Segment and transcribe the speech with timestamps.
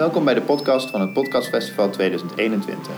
[0.00, 2.92] Welkom bij de podcast van het Podcastfestival 2021.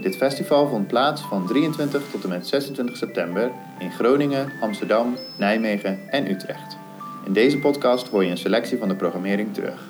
[0.00, 5.98] Dit festival vond plaats van 23 tot en met 26 september in Groningen, Amsterdam, Nijmegen
[6.10, 6.76] en Utrecht.
[7.24, 9.80] In deze podcast hoor je een selectie van de programmering terug.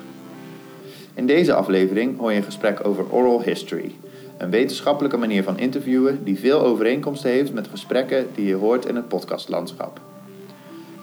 [1.13, 3.95] In deze aflevering hoor je een gesprek over oral history,
[4.37, 8.95] een wetenschappelijke manier van interviewen die veel overeenkomsten heeft met gesprekken die je hoort in
[8.95, 9.99] het podcastlandschap.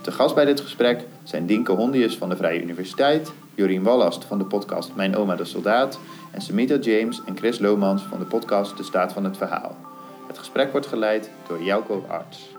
[0.01, 4.39] Te gast bij dit gesprek zijn Dienke Hondius van de Vrije Universiteit, Jorien Wallast van
[4.39, 5.99] de podcast Mijn Oma de Soldaat
[6.31, 9.77] en Samita James en Chris Lomans van de podcast De Staat van het Verhaal.
[10.27, 12.55] Het gesprek wordt geleid door Jelko Arts.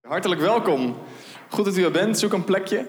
[0.00, 0.96] Hartelijk welkom.
[1.48, 2.18] Goed dat u er bent.
[2.18, 2.86] Zoek een plekje.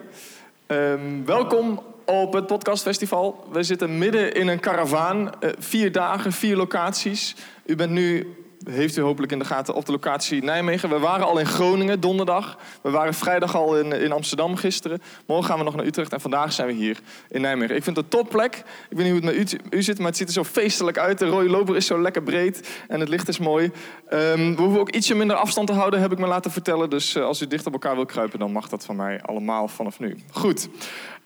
[0.66, 3.48] Ehm, welkom op het podcastfestival.
[3.52, 5.20] We zitten midden in een karavaan.
[5.40, 7.36] Uh, vier dagen, vier locaties.
[7.66, 10.90] U bent nu heeft u hopelijk in de gaten op de locatie Nijmegen.
[10.90, 12.58] We waren al in Groningen donderdag.
[12.82, 15.02] We waren vrijdag al in, in Amsterdam gisteren.
[15.26, 17.76] Morgen gaan we nog naar Utrecht en vandaag zijn we hier in Nijmegen.
[17.76, 18.56] Ik vind het een topplek.
[18.90, 20.98] Ik weet niet hoe het met u, u zit, maar het ziet er zo feestelijk
[20.98, 21.20] uit.
[21.20, 23.72] De rode loper is zo lekker breed en het licht is mooi.
[24.10, 26.90] Um, we hoeven ook ietsje minder afstand te houden, heb ik me laten vertellen.
[26.90, 29.68] Dus uh, als u dicht op elkaar wil kruipen, dan mag dat van mij allemaal
[29.68, 30.18] vanaf nu.
[30.32, 30.70] Goed.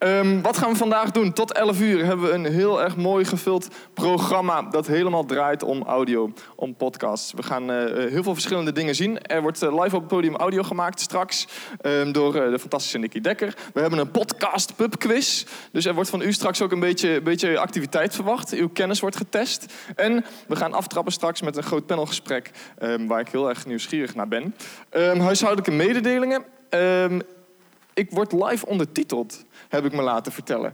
[0.03, 1.33] Um, wat gaan we vandaag doen?
[1.33, 5.83] Tot 11 uur hebben we een heel erg mooi gevuld programma dat helemaal draait om
[5.83, 7.33] audio, om podcasts.
[7.33, 7.77] We gaan uh,
[8.09, 9.21] heel veel verschillende dingen zien.
[9.21, 11.47] Er wordt uh, live op het podium audio gemaakt straks
[11.81, 13.55] um, door de fantastische Nicky Dekker.
[13.73, 15.45] We hebben een podcast pub quiz.
[15.71, 18.53] Dus er wordt van u straks ook een beetje, beetje activiteit verwacht.
[18.53, 19.65] Uw kennis wordt getest.
[19.95, 22.51] En we gaan aftrappen straks met een groot panelgesprek
[22.83, 24.55] um, waar ik heel erg nieuwsgierig naar ben.
[25.19, 26.43] huishoudelijke mededelingen.
[28.01, 30.73] Ik word live ondertiteld heb ik me laten vertellen.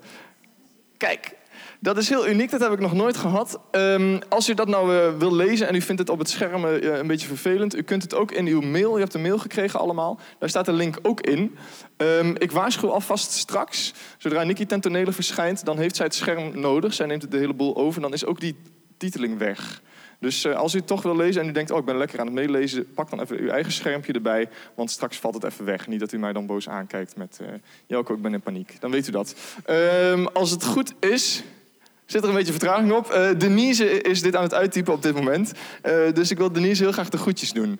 [0.98, 1.36] Kijk,
[1.80, 3.60] dat is heel uniek, dat heb ik nog nooit gehad.
[3.72, 6.66] Um, als u dat nou uh, wil lezen en u vindt het op het scherm
[6.66, 9.38] uh, een beetje vervelend, u kunt het ook in uw mail, u hebt een mail
[9.38, 11.58] gekregen allemaal, daar staat de link ook in.
[11.98, 16.60] Um, ik waarschuw alvast straks, zodra Nikki ten tonele verschijnt, dan heeft zij het scherm
[16.60, 18.56] nodig, zij neemt de hele boel over, dan is ook die
[18.98, 19.82] titeling weg.
[20.20, 22.26] Dus uh, als u toch wil lezen en u denkt, oh ik ben lekker aan
[22.26, 25.88] het meelezen, pak dan even uw eigen schermpje erbij, want straks valt het even weg.
[25.88, 27.48] Niet dat u mij dan boos aankijkt met, uh,
[27.86, 28.78] Jelko, ik ben in paniek.
[28.80, 29.36] Dan weet u dat.
[29.70, 31.44] Um, als het goed is,
[32.06, 33.12] zit er een beetje vertraging op.
[33.12, 35.52] Uh, Denise is dit aan het uittypen op dit moment.
[36.14, 37.80] dus ik wil Denise heel graag de groetjes doen.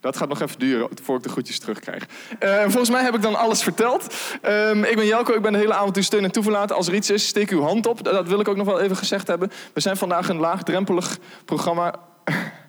[0.00, 2.06] Dat gaat nog even duren voor ik de groetjes terugkrijg.
[2.40, 4.14] Uh, volgens mij heb ik dan alles verteld.
[4.42, 6.76] Um, ik ben Jelko, ik ben de hele avond uw steun en toeverlaten.
[6.76, 8.04] Als er iets is, steek uw hand op.
[8.04, 9.50] Dat wil ik ook nog wel even gezegd hebben.
[9.72, 11.94] We zijn vandaag een laagdrempelig programma.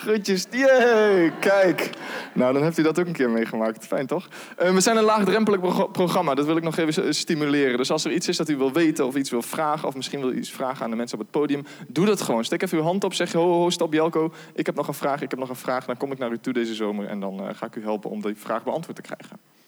[0.00, 0.46] Groetjes.
[0.50, 1.90] Yay, kijk.
[2.32, 3.86] Nou, dan heeft u dat ook een keer meegemaakt.
[3.86, 4.28] Fijn, toch?
[4.62, 6.34] Uh, we zijn een laagdrempelig pro programma.
[6.34, 7.76] Dat wil ik nog even stimuleren.
[7.76, 9.88] Dus als er iets is dat u wil weten of iets wil vragen...
[9.88, 11.64] of misschien wil u iets vragen aan de mensen op het podium...
[11.88, 12.44] doe dat gewoon.
[12.44, 13.14] Steek even uw hand op.
[13.14, 14.32] Zeg, ho, ho, stop Jelko.
[14.54, 15.84] Ik heb nog een vraag, ik heb nog een vraag.
[15.84, 17.06] Dan kom ik naar u toe deze zomer...
[17.06, 19.59] en dan uh, ga ik u helpen om die vraag beantwoord te krijgen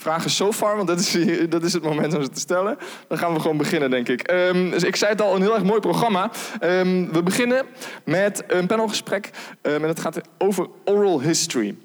[0.00, 1.16] vragen so far, want dat is,
[1.48, 2.78] dat is het moment om ze te stellen.
[3.08, 4.30] Dan gaan we gewoon beginnen, denk ik.
[4.32, 6.30] Um, dus ik zei het al, een heel erg mooi programma.
[6.60, 7.66] Um, we beginnen
[8.04, 9.30] met een panelgesprek
[9.62, 11.76] um, en het gaat over oral history.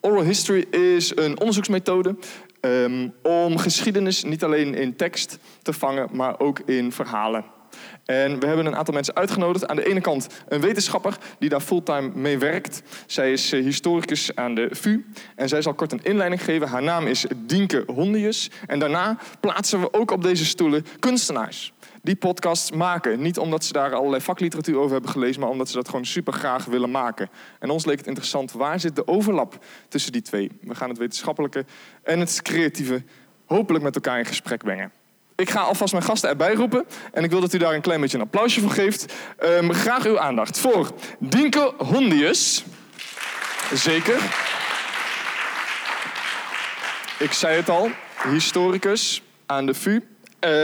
[0.00, 2.16] Oral history is een onderzoeksmethode
[3.22, 7.44] om geschiedenis niet alleen in tekst te vangen, maar ook in verhalen.
[8.04, 9.66] En we hebben een aantal mensen uitgenodigd.
[9.66, 12.82] Aan de ene kant een wetenschapper die daar fulltime mee werkt.
[13.06, 15.04] Zij is eh, historicus aan de VU.
[15.36, 16.68] En zij zal kort een inleiding geven.
[16.68, 18.50] Haar naam is Dienke Hondius.
[18.66, 21.72] En daarna plaatsen we ook op deze stoelen kunstenaars
[22.02, 23.20] die podcasts maken.
[23.20, 26.32] Niet omdat ze daar allerlei vakliteratuur over hebben gelezen, maar omdat ze dat gewoon super
[26.32, 27.28] graag willen maken.
[27.58, 30.50] En ons leek het interessant, waar zit de overlap tussen die twee?
[30.60, 31.64] We gaan het wetenschappelijke
[32.02, 33.02] en het creatieve
[33.44, 34.92] hopelijk met elkaar in gesprek brengen.
[35.40, 36.86] Ik ga alvast mijn gasten erbij roepen.
[37.12, 39.14] En ik wil dat u daar een klein beetje een applausje voor geeft.
[39.42, 42.64] Um, graag uw aandacht voor Dinke Hondius.
[43.74, 44.14] Zeker.
[47.18, 47.90] Ik zei het al,
[48.28, 49.90] historicus aan de VU.
[49.90, 50.00] Uh,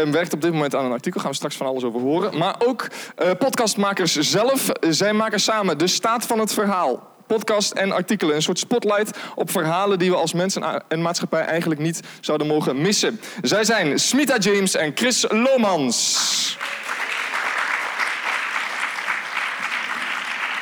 [0.02, 2.38] werkt op dit moment aan een artikel, gaan we straks van alles over horen.
[2.38, 2.86] Maar ook
[3.22, 4.70] uh, podcastmakers zelf.
[4.80, 8.34] Zij maken samen de staat van het verhaal podcast en artikelen.
[8.34, 12.80] Een soort spotlight op verhalen die we als mensen en maatschappij eigenlijk niet zouden mogen
[12.80, 13.20] missen.
[13.42, 16.58] Zij zijn Smita James en Chris Lomans.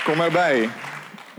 [0.05, 0.69] Kom erbij.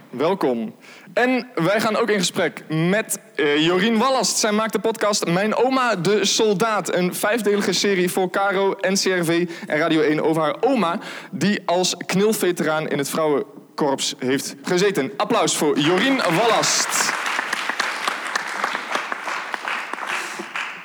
[0.10, 0.76] Welkom.
[1.14, 4.38] En wij gaan ook in gesprek met uh, Jorien Wallast.
[4.38, 6.96] Zij maakt de podcast Mijn Oma de Soldaat.
[6.96, 11.00] Een vijfdelige serie voor Caro, NCRV en Radio 1 over haar oma...
[11.32, 13.44] die als knilveteraan in het vrouwen
[13.76, 15.12] korps heeft gezeten.
[15.18, 17.14] Applaus voor Jorien Wallast.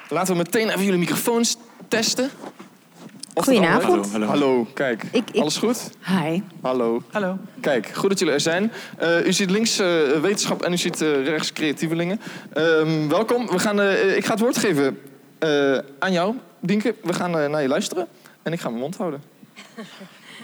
[0.08, 1.56] Laten we meteen even jullie microfoons
[1.88, 2.30] testen.
[3.34, 4.10] Goedenavond.
[4.12, 4.66] Hallo, hallo.
[4.74, 5.02] kijk.
[5.12, 5.90] Ik- ik- Alles goed?
[6.06, 6.40] Hi.
[6.62, 7.02] Hallo.
[7.10, 7.38] Hallo.
[7.60, 8.72] Kijk, goed dat jullie er zijn.
[8.98, 9.86] Eh, u ziet links eh,
[10.20, 12.20] wetenschap en u ziet eh, rechts creatievelingen.
[12.52, 13.46] Ehm, welkom.
[13.46, 14.98] We gaan, eh, ik ga het woord geven
[15.38, 16.94] eh, aan jou, Dienke.
[17.02, 18.06] We gaan eh, naar je luisteren
[18.42, 19.22] en ik ga mijn mond houden.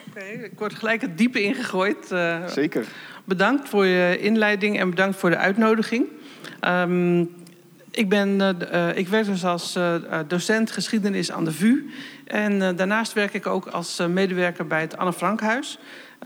[0.09, 2.13] Oké, ik word gelijk het diepe ingegooid.
[2.13, 2.87] Eh, Zeker.
[3.25, 6.07] bedankt voor je inleiding en bedankt voor de uitnodiging.
[6.61, 7.21] Ehm,
[7.91, 9.79] ik, ben, eh, eh, ik werk dus als
[10.27, 11.91] docent geschiedenis aan de VU.
[12.25, 15.79] En daarnaast werk ik ook als medewerker bij het Anne Frankhuis.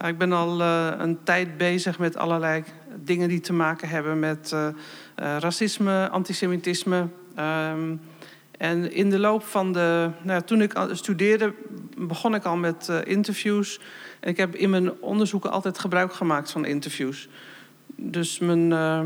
[0.06, 0.60] Ik ben al
[1.00, 2.64] een tijd bezig met allerlei
[2.96, 4.54] dingen die te maken hebben met
[5.14, 7.08] racisme, antisemitisme.
[7.34, 7.96] Ehm,
[8.60, 10.10] en in de loop van de.
[10.22, 11.54] Nou, toen ik studeerde,
[11.96, 13.80] begon ik al met eh, interviews.
[14.20, 17.28] En ik heb in mijn onderzoeken altijd gebruik gemaakt van interviews.
[17.96, 19.00] Dus mijn, eh,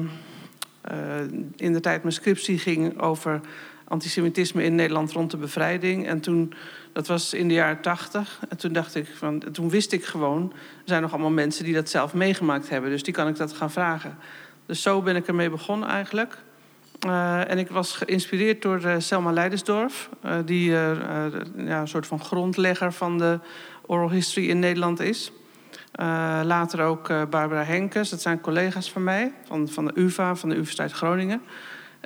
[0.80, 3.40] eh, in de tijd mijn scriptie ging over
[3.84, 6.06] antisemitisme in Nederland rond de bevrijding.
[6.06, 6.52] En toen,
[6.92, 8.40] dat was in de jaren tachtig.
[8.48, 11.74] En toen dacht ik van, toen wist ik gewoon, er zijn nog allemaal mensen die
[11.74, 12.90] dat zelf meegemaakt hebben.
[12.90, 14.16] Dus die kan ik dat gaan vragen.
[14.66, 16.38] Dus zo ben ik ermee begonnen eigenlijk.
[17.04, 22.20] Eh, en ik was geïnspireerd door eh, Selma Leidersdorf, eh, die ja, een soort van
[22.20, 23.38] grondlegger van de
[23.86, 25.32] oral history in Nederland is.
[26.44, 30.54] Later ook Barbara Henkes, dat zijn collega's van mij, van, van de UvA, van de
[30.54, 31.42] Universiteit Groningen.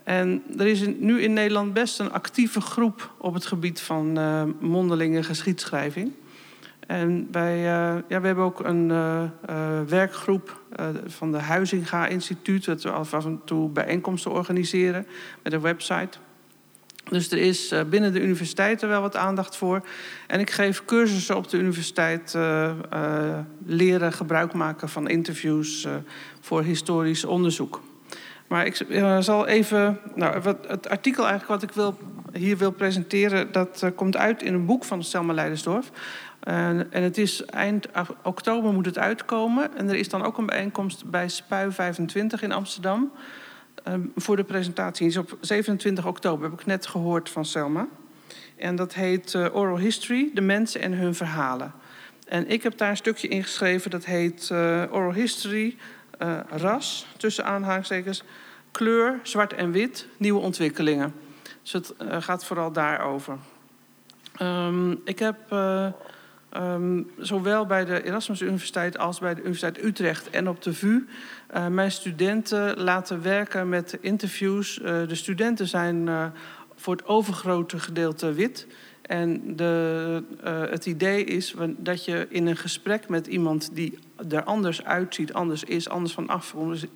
[0.05, 4.13] En er is nu in Nederland best een actieve groep op het gebied van
[4.61, 6.13] mondelinge geschiedschrijving.
[6.89, 10.61] En eh, ja, we hebben ook een eh, eh, werkgroep
[11.07, 12.65] van de Huizinga Instituut...
[12.65, 15.07] dat we af en toe bijeenkomsten organiseren
[15.43, 16.19] met een website.
[17.11, 19.87] Dus er is binnen de universiteiten wel wat aandacht voor.
[20.27, 22.39] En ik geef cursussen op de universiteit...
[23.65, 25.87] leren gebruik maken van interviews
[26.41, 27.81] voor historisch onderzoek.
[28.47, 28.85] Maar ik
[29.21, 30.01] zal even.
[30.15, 31.99] Nou, wat, het artikel eigenlijk wat ik wil,
[32.33, 35.91] hier wil presenteren, dat komt uit in een boek van Selma Leidersdorf.
[36.41, 37.89] En- en het is eind
[38.23, 39.77] oktober moet het uitkomen.
[39.77, 43.13] En er is dan ook een bijeenkomst bij Spui 25 in Amsterdam.
[43.85, 45.09] eh, voor de presentatie.
[45.09, 47.87] Die is op 27 oktober, heb ik net gehoord van Selma.
[48.57, 51.73] En dat heet eh, Oral History, de mensen en hun verhalen.
[52.29, 55.77] En ik heb daar een stukje in geschreven dat heet eh, Oral History,
[56.19, 58.23] eh, ras, tussen aanhalingstekens,
[58.73, 61.15] kleur, zwart en wit, nieuwe ontwikkelingen.
[61.63, 63.37] Dus het eh, gaat vooral daarover.
[64.37, 65.37] Ehm, ik heb
[66.49, 70.75] eh, ehm, zowel bij de Erasmus Universiteit als bij de Universiteit Utrecht en op de
[70.75, 71.07] VU
[71.49, 74.81] eh, mijn studenten laten werken met interviews.
[74.81, 76.27] Eh, de studenten zijn eh,
[76.75, 78.67] voor het overgrote gedeelte wit.
[79.03, 80.23] En de,
[80.71, 83.99] het idee is dat je in een gesprek met iemand die
[84.29, 86.87] er anders uitziet, anders is, anders van afkomst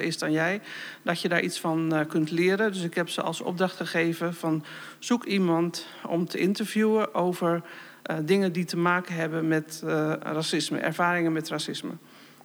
[0.00, 0.60] is dan jij,
[1.02, 2.72] dat je daar iets van kunt leren.
[2.72, 4.64] Dus ik heb ze als opdracht gegeven van
[4.98, 7.62] zoek iemand om te interviewen over
[8.06, 11.92] eh, dingen die te maken hebben met eh, racisme, ervaringen met racisme.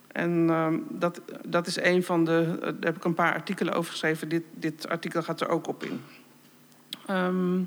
[0.07, 2.57] En ehm, dat, dat is een van de.
[2.59, 4.29] Daar heb ik een paar artikelen over geschreven.
[4.29, 6.01] Dit, dit artikel gaat er ook op in.
[7.05, 7.59] Ehm,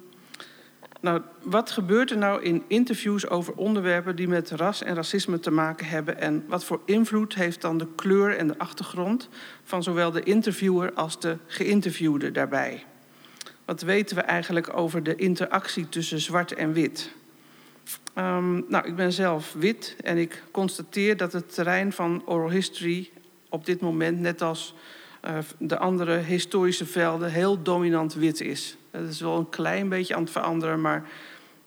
[1.00, 5.50] nou, wat gebeurt er nou in interviews over onderwerpen die met ras en racisme te
[5.50, 6.20] maken hebben?
[6.20, 9.28] En wat voor invloed heeft dan de kleur en de achtergrond
[9.64, 12.84] van zowel de interviewer als de geïnterviewde daarbij?
[13.64, 17.12] Wat weten we eigenlijk over de interactie tussen zwart en wit?
[18.14, 23.10] Ehm, nou, ik ben zelf wit en ik constateer dat het terrein van oral history
[23.48, 24.74] op dit moment, net als
[25.20, 28.76] eh, de andere historische velden, heel dominant wit is.
[28.90, 31.04] Het is wel een klein beetje aan het veranderen, maar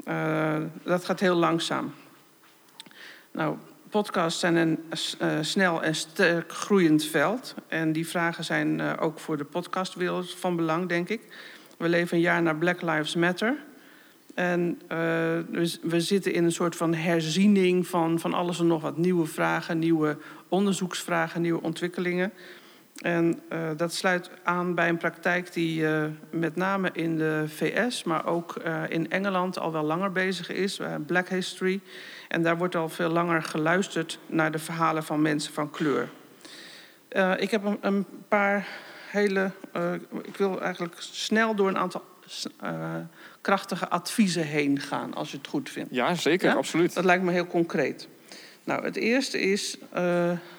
[0.03, 1.93] eh, dat gaat heel langzaam.
[3.31, 3.57] Nou,
[3.89, 4.79] podcasts zijn een
[5.19, 7.55] eh, snel en sterk groeiend veld.
[7.67, 11.21] En die vragen zijn ook voor de podcastwereld van belang, denk ik.
[11.77, 13.57] We leven een jaar na Black Lives Matter.
[14.37, 14.97] En eh,
[15.81, 18.97] we, zitten in een soort van herziening van, van alles en nog wat.
[18.97, 20.17] Nieuwe vragen, nieuwe
[20.47, 22.33] onderzoeksvragen, nieuwe ontwikkelingen.
[22.97, 28.03] En eh, dat sluit aan bij een praktijk die eh, met name in de VS,
[28.03, 28.55] maar ook
[28.87, 31.79] in Engeland al wel langer bezig is, Black History.
[32.27, 36.09] En daar wordt al veel langer geluisterd naar de verhalen van mensen van kleur.
[37.37, 38.67] Ik heb een, een paar
[39.09, 39.51] hele.
[40.23, 42.03] ik wil eigenlijk snel door een aantal
[43.47, 45.95] krachtige adviezen heen gaan, als je het goed vindt.
[45.95, 46.55] Ja, zeker, Ja?
[46.55, 46.93] absoluut.
[46.93, 48.07] Dat lijkt me heel concreet.
[48.63, 49.89] Nou, het eerste is, uh,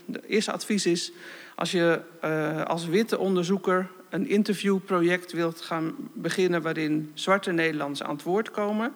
[0.04, 1.12] de eerste advies is,
[1.54, 8.14] als je uh, als witte onderzoeker een interviewproject wilt gaan beginnen waarin zwarte Nederlanders aan
[8.14, 8.94] het woord komen,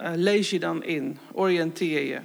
[0.00, 2.20] uh, lees je dan in, oriënteer je.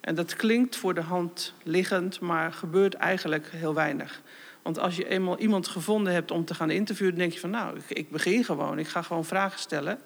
[0.00, 4.22] En dat klinkt voor de hand liggend, maar gebeurt eigenlijk heel weinig.
[4.62, 7.50] Want als je eenmaal iemand gevonden hebt om te gaan interviewen, dan denk je van
[7.50, 9.98] nou, ik, ik begin gewoon, ik ga gewoon vragen stellen.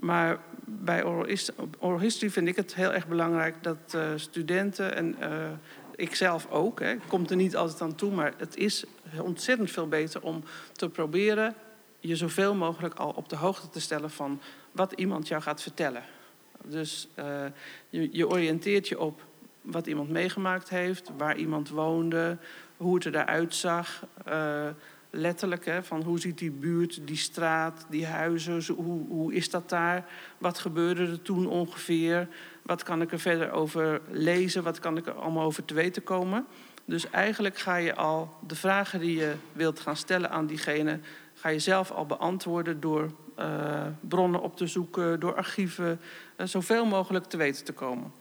[0.00, 4.94] Maar bij oral his- oral history vind ik het heel erg belangrijk dat eh, studenten
[4.96, 5.26] en uh,
[5.96, 8.84] ik zelf ook, hè, komt er niet altijd aan toe, maar het is
[9.20, 10.42] ontzettend veel beter om
[10.72, 11.54] te proberen
[12.00, 14.40] je zoveel mogelijk al op de hoogte te stellen van
[14.72, 16.02] wat iemand jou gaat vertellen.
[16.64, 17.44] Dus uh,
[17.90, 19.22] je, je oriënteert je op
[19.60, 22.36] wat iemand meegemaakt heeft, waar iemand woonde,
[22.76, 24.04] hoe het eruit zag.
[24.28, 24.68] Uh,
[25.10, 29.68] letterlijk, hè, van hoe ziet die buurt, die straat, die huizen, hoe, hoe is dat
[29.68, 30.06] daar?
[30.38, 32.28] Wat gebeurde er toen ongeveer?
[32.62, 34.62] Wat kan ik er verder over lezen?
[34.62, 36.46] Wat kan ik er allemaal over te weten komen?
[36.84, 41.00] Dus eigenlijk ga je al de vragen die je wilt gaan stellen aan diegene,
[41.34, 46.00] ga je zelf al beantwoorden door uh, bronnen op te zoeken, door archieven,
[46.36, 48.12] uh, zoveel mogelijk te weten te komen.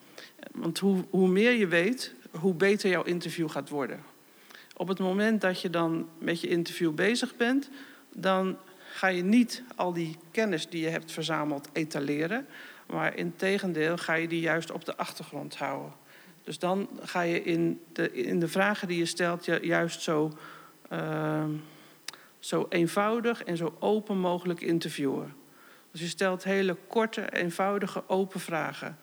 [0.51, 3.99] Want hoe, hoe meer je weet, hoe beter jouw interview gaat worden.
[4.79, 7.69] Op het moment dat je dan met je interview bezig bent,
[8.13, 8.57] dan
[8.91, 12.47] ga je niet al die kennis die je hebt verzameld etaleren,
[12.87, 15.91] maar in tegendeel ga je die juist op de achtergrond houden.
[16.43, 20.37] Dus dan ga je in de, in de vragen die je stelt juist zo,
[20.93, 21.43] uh,
[22.39, 25.33] zo eenvoudig en zo open mogelijk interviewen.
[25.91, 28.97] Dus je stelt hele korte, eenvoudige, open vragen.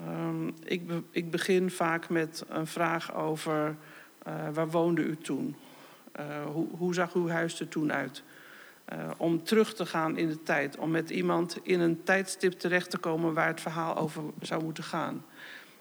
[0.00, 3.76] Um, ik, ik begin vaak met een vraag over
[4.28, 5.56] uh, waar woonde u toen?
[6.20, 8.22] Uh, hoe, hoe, zag uw huis er toen uit?
[8.92, 12.90] Uh, om terug te gaan in de tijd, om met iemand in een tijdstip terecht
[12.90, 15.24] te komen waar het verhaal over zou moeten gaan.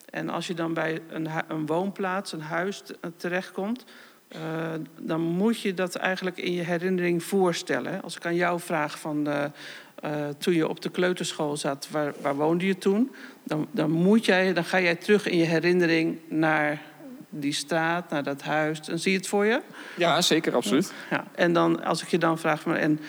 [0.09, 2.83] En als je dan bij een, een woonplaats, een huis
[3.17, 3.85] terechtkomt,
[4.99, 8.01] dan moet je dat eigenlijk in je herinnering voorstellen.
[8.01, 9.27] Als ik aan jou vraag van
[10.37, 13.11] toen je op de kleuterschool zat, waar, waar woonde je toen?
[13.43, 16.81] Dan, dan, moet jij, dan ga jij terug in je herinnering naar
[17.39, 18.81] die straat, naar dat huis.
[18.81, 19.61] Dan zie je het voor je?
[19.95, 20.93] Ja, zeker, absoluut.
[21.09, 21.23] Ja.
[21.35, 22.99] En dan, als ik je dan vraag, maar, en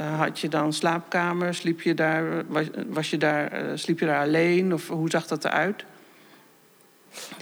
[0.00, 1.54] uh, had je dan slaapkamer?
[1.54, 4.74] Sliep je daar, was, was je daar, uh, sliep je daar alleen?
[4.74, 5.84] Of hoe zag dat eruit?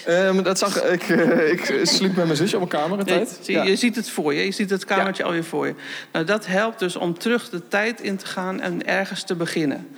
[0.09, 1.09] Um, dat zag ik.
[1.09, 3.41] Uh, ik sliep met mijn zusje op een kamer een tijd.
[3.43, 3.63] Je, ja.
[3.63, 4.45] je ziet het voor je.
[4.45, 5.29] Je ziet het kamertje ja.
[5.29, 5.75] alweer voor je.
[6.13, 9.89] Nou, dat helpt dus om terug de tijd in te gaan en ergens te beginnen.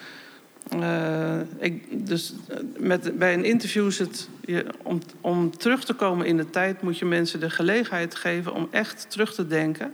[0.77, 2.35] Uh, ik, dus
[2.77, 4.29] met, bij een interview is het.
[4.45, 8.55] Je, om, om terug te komen in de tijd moet je mensen de gelegenheid geven
[8.55, 9.93] om echt terug te denken.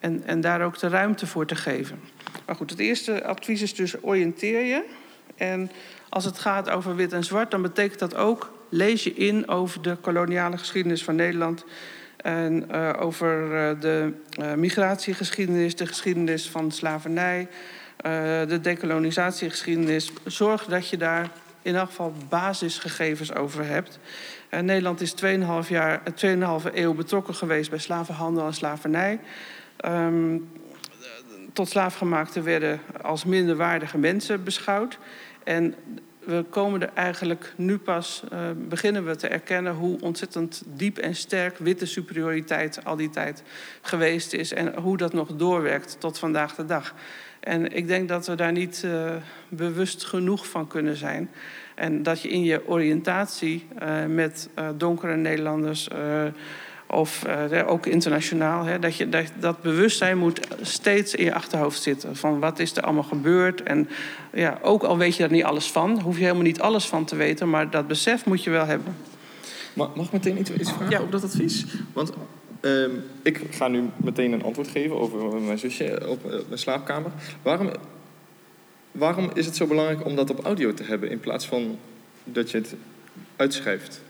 [0.00, 2.00] En, en daar ook de ruimte voor te geven.
[2.46, 4.84] Maar goed, het eerste advies is dus oriënteer je.
[5.36, 5.70] En
[6.08, 9.82] als het gaat over wit en zwart, dan betekent dat ook lees je in over
[9.82, 11.64] de koloniale geschiedenis van Nederland.
[12.16, 13.48] En uh, over
[13.80, 14.12] de
[14.56, 17.48] migratiegeschiedenis, de geschiedenis van slavernij,
[18.02, 20.12] de decolonisatiegeschiedenis.
[20.24, 21.30] Zorg dat je daar
[21.62, 23.98] in elk geval basisgegevens over hebt.
[24.50, 25.14] Nederland is
[25.64, 29.20] 2,5 jaar, 2,5 eeuw betrokken geweest bij slavenhandel en slavernij.
[29.84, 30.50] Um,
[31.52, 34.98] tot slaafgemaakten werden als minderwaardige mensen beschouwd.
[35.44, 35.74] En
[36.24, 38.22] we komen er eigenlijk nu pas,
[38.68, 43.42] beginnen we te erkennen hoe ontzettend diep en sterk witte superioriteit al die tijd
[43.80, 44.52] geweest is.
[44.52, 46.94] En hoe dat nog doorwerkt tot vandaag de dag.
[47.42, 49.10] En ik denk dat we daar niet uh,
[49.48, 51.30] bewust genoeg van kunnen zijn.
[51.74, 55.88] En dat je in je oriëntatie uh, met donkere Nederlanders
[56.86, 57.26] of
[57.66, 62.16] ook internationaal, hè, dat, je, dat, dat bewustzijn moet steeds in je achterhoofd zitten.
[62.16, 63.62] Van wat is er allemaal gebeurd.
[63.62, 63.88] En
[64.32, 67.04] ja, ook al weet je daar niet alles van, hoef je helemaal niet alles van
[67.04, 68.96] te weten, maar dat besef moet je wel hebben.
[69.72, 71.00] Mag, mag ik meteen iets, iets vragen ja.
[71.00, 71.64] op dat advies?
[71.92, 72.12] Want
[72.62, 77.10] um, ik ga nu meteen een antwoord geven over mijn zusje op uh, mijn slaapkamer.
[77.42, 77.70] Waarom,
[78.92, 81.78] waarom is het zo belangrijk om dat op audio te hebben in plaats van
[82.24, 82.74] dat je het
[83.36, 84.02] uitschrijft?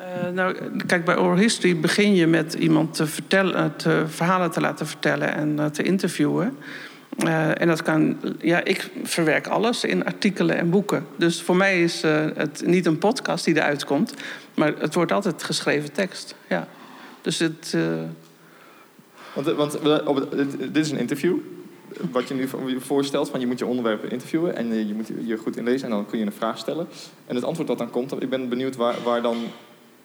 [0.00, 4.60] Uh, nou, kijk, bij oral history begin je met iemand te vertellen, te, verhalen te
[4.60, 6.56] laten vertellen en te interviewen.
[7.54, 11.06] En dat kan, ja, ik verwerk alles in artikelen en boeken.
[11.16, 12.02] Dus voor mij is
[12.34, 14.14] het niet een podcast die eruit komt,
[14.54, 16.34] maar het wordt altijd geschreven tekst.
[16.48, 16.68] Ja.
[17.20, 17.76] Dus het.
[19.34, 21.36] Want, want op het, dit is een interview.
[22.12, 22.48] Wat je nu
[22.80, 26.06] voorstelt, van je moet je onderwerpen interviewen en je moet je goed inlezen en dan
[26.06, 26.88] kun je een vraag stellen.
[27.26, 29.36] En het antwoord dat dan komt, ik ben benieuwd waar, waar dan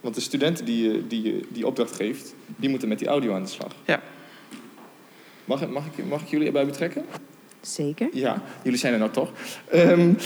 [0.06, 3.44] want de studenten die je die, die opdracht geeft, die moeten met die audio aan
[3.44, 3.72] de slag.
[3.86, 4.02] Ja.
[5.46, 7.06] Mag, mag, ik, mag ik jullie erbij betrekken?
[7.66, 8.08] Zeker.
[8.12, 9.30] Ja, jullie zijn er nou toch.
[9.74, 10.18] Um,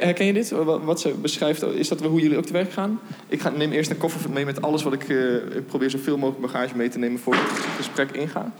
[0.00, 0.50] herken je dit?
[0.64, 3.00] Wat ze beschrijft, is dat hoe jullie ook te werk gaan?
[3.28, 5.08] Ik ga, neem eerst een koffer mee met alles wat ik...
[5.08, 8.52] Uh, ik probeer zoveel mogelijk bagage mee te nemen voordat ik het gesprek inga.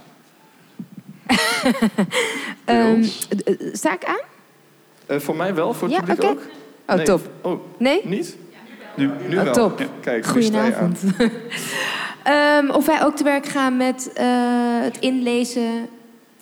[2.67, 3.05] um,
[3.73, 4.21] sta ik aan?
[5.11, 6.31] Uh, voor mij wel, voor het ja, publiek okay.
[6.31, 6.43] ook.
[6.87, 7.05] Oh, nee.
[7.05, 7.31] top.
[7.41, 8.01] Oh, nee?
[8.05, 8.37] Niet?
[8.97, 9.53] Nu, nu oh, wel.
[9.53, 9.79] Top.
[9.79, 11.03] Ja, kijk, Goedenavond.
[12.29, 14.25] um, of wij ook te werk gaan met uh,
[14.83, 15.89] het inlezen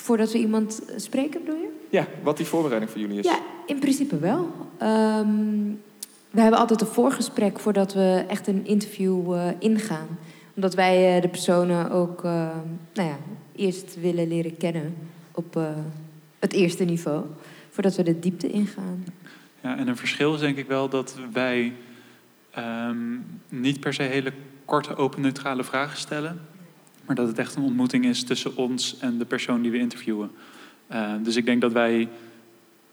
[0.09, 1.69] voordat we iemand spreken, bedoel je?
[1.91, 3.25] ja, wat die voorbereiding voor jullie is.
[3.25, 4.51] Ja, in principe wel.
[4.79, 5.27] Ehm,
[6.31, 10.19] we hebben altijd een voorgesprek voordat we echt een interview eh, ingaan.
[10.55, 12.31] Omdat wij eh, de personen ook eh,
[12.95, 13.19] nou ja,
[13.57, 14.95] eerst willen leren kennen
[15.33, 15.65] op eh,
[16.39, 17.25] het eerste niveau.
[17.71, 19.05] Voordat we de diepte ingaan.
[19.61, 21.73] Ja, en een verschil is denk ik wel dat wij
[22.51, 23.17] ehm,
[23.49, 24.33] niet per se hele
[24.65, 26.41] korte, open, neutrale vragen stellen.
[27.09, 30.31] Maar dat het echt een ontmoeting is tussen ons en de persoon die we interviewen.
[30.87, 32.09] Eh, dus ik denk dat wij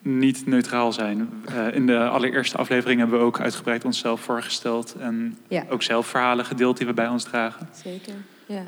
[0.02, 1.30] niet neutraal zijn.
[1.46, 4.96] Eh, in de allereerste aflevering hebben we ook uitgebreid onszelf voorgesteld.
[5.00, 5.66] En Ja.
[5.70, 7.70] ook zelf verhalen gedeeld die we bij ons dragen.
[7.84, 8.14] Zeker,
[8.46, 8.64] ja.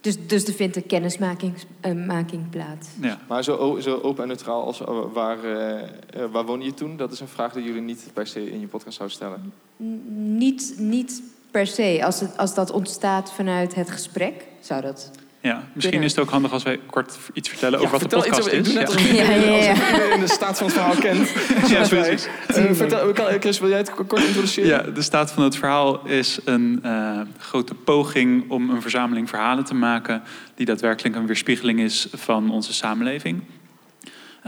[0.00, 2.88] Dus, dus er vindt een kennismaking eh, making plaats.
[3.00, 3.18] Ja.
[3.28, 4.80] Maar zo, zo open en neutraal als
[5.12, 6.96] waar, eh, eh, waar woon je toen?
[6.96, 9.52] Dat is een vraag die jullie niet per se in je podcast zouden stellen.
[9.82, 11.22] N- Niet, niet
[11.58, 12.00] per se.
[12.04, 15.10] Als, het, als dat ontstaat vanuit het gesprek, zou dat...
[15.40, 16.02] Ja, misschien Kunnen.
[16.08, 18.48] is het ook handig als wij kort iets vertellen Ja, over wat de vertel podcast
[18.48, 18.68] over- is.
[18.68, 18.94] Ik doe net Ja.
[18.96, 19.70] alsof Ja, ja, ja.
[19.70, 21.28] alsof iedereen de staat van het verhaal kent.
[21.72, 22.28] Ja, precies.
[22.46, 24.68] Eh, vertel, Chris, wil jij het kort introduceren?
[24.70, 29.64] Ja, de staat van het verhaal is een eh, grote poging om een verzameling verhalen
[29.64, 30.22] te maken
[30.54, 33.42] die daadwerkelijk een weerspiegeling is van onze samenleving.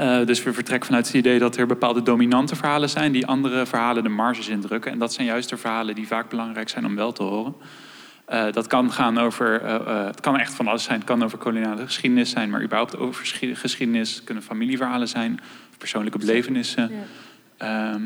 [0.00, 3.66] Eh, dus we vertrekken vanuit het idee dat er bepaalde dominante verhalen zijn die andere
[3.66, 4.92] verhalen de marges indrukken.
[4.92, 7.54] En dat zijn juist de verhalen die vaak belangrijk zijn om wel te horen.
[8.25, 10.99] Eh, dat kan gaan over, eh, het kan echt van alles zijn.
[10.99, 14.14] Het kan over koloniale geschiedenis zijn, maar überhaupt over geschi- geschiedenis.
[14.14, 15.40] Het kunnen familieverhalen zijn,
[15.71, 16.90] of persoonlijke belevenissen.
[17.57, 18.02] Ehm,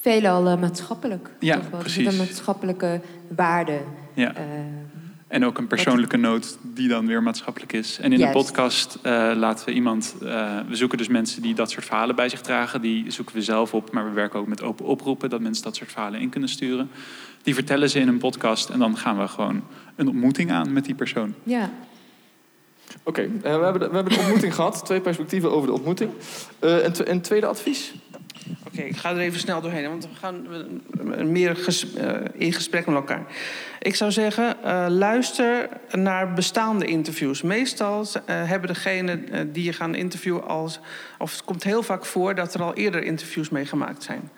[0.00, 1.30] Veelal maatschappelijk.
[1.38, 1.80] Ja, toch wel.
[1.80, 2.06] Precies.
[2.06, 3.00] een maatschappelijke
[3.36, 3.80] waarde.
[4.14, 4.32] ja.
[5.32, 7.98] En ook een persoonlijke noot die dan weer maatschappelijk is.
[7.98, 8.32] En in Juist.
[8.32, 10.14] de podcast eh, laten we iemand...
[10.22, 12.80] eh, we zoeken dus mensen die dat soort verhalen bij zich dragen.
[12.80, 15.30] Die zoeken we zelf op, maar we werken ook met open oproepen...
[15.30, 16.90] dat mensen dat soort verhalen in kunnen sturen.
[17.42, 19.64] Die vertellen ze in een podcast en dan gaan we gewoon
[19.96, 21.34] een ontmoeting aan met die persoon.
[21.42, 21.70] ja.
[23.02, 24.84] Oké, eh, we, hebben de, we hebben de ontmoeting gehad.
[24.84, 26.10] Twee perspectieven over de ontmoeting.
[26.58, 27.94] Eh en tweede advies?
[28.66, 30.46] Oké, ik ga er even snel doorheen, want we gaan
[31.32, 33.26] meer ges- eh, in gesprek met elkaar.
[33.80, 37.42] Ik zou zeggen, eh, luister naar bestaande interviews.
[37.42, 40.80] Meestal eh, hebben degenen eh, die je gaan interviewen als...
[41.18, 44.30] of het komt heel vaak voor dat er al eerder interviews mee gemaakt zijn.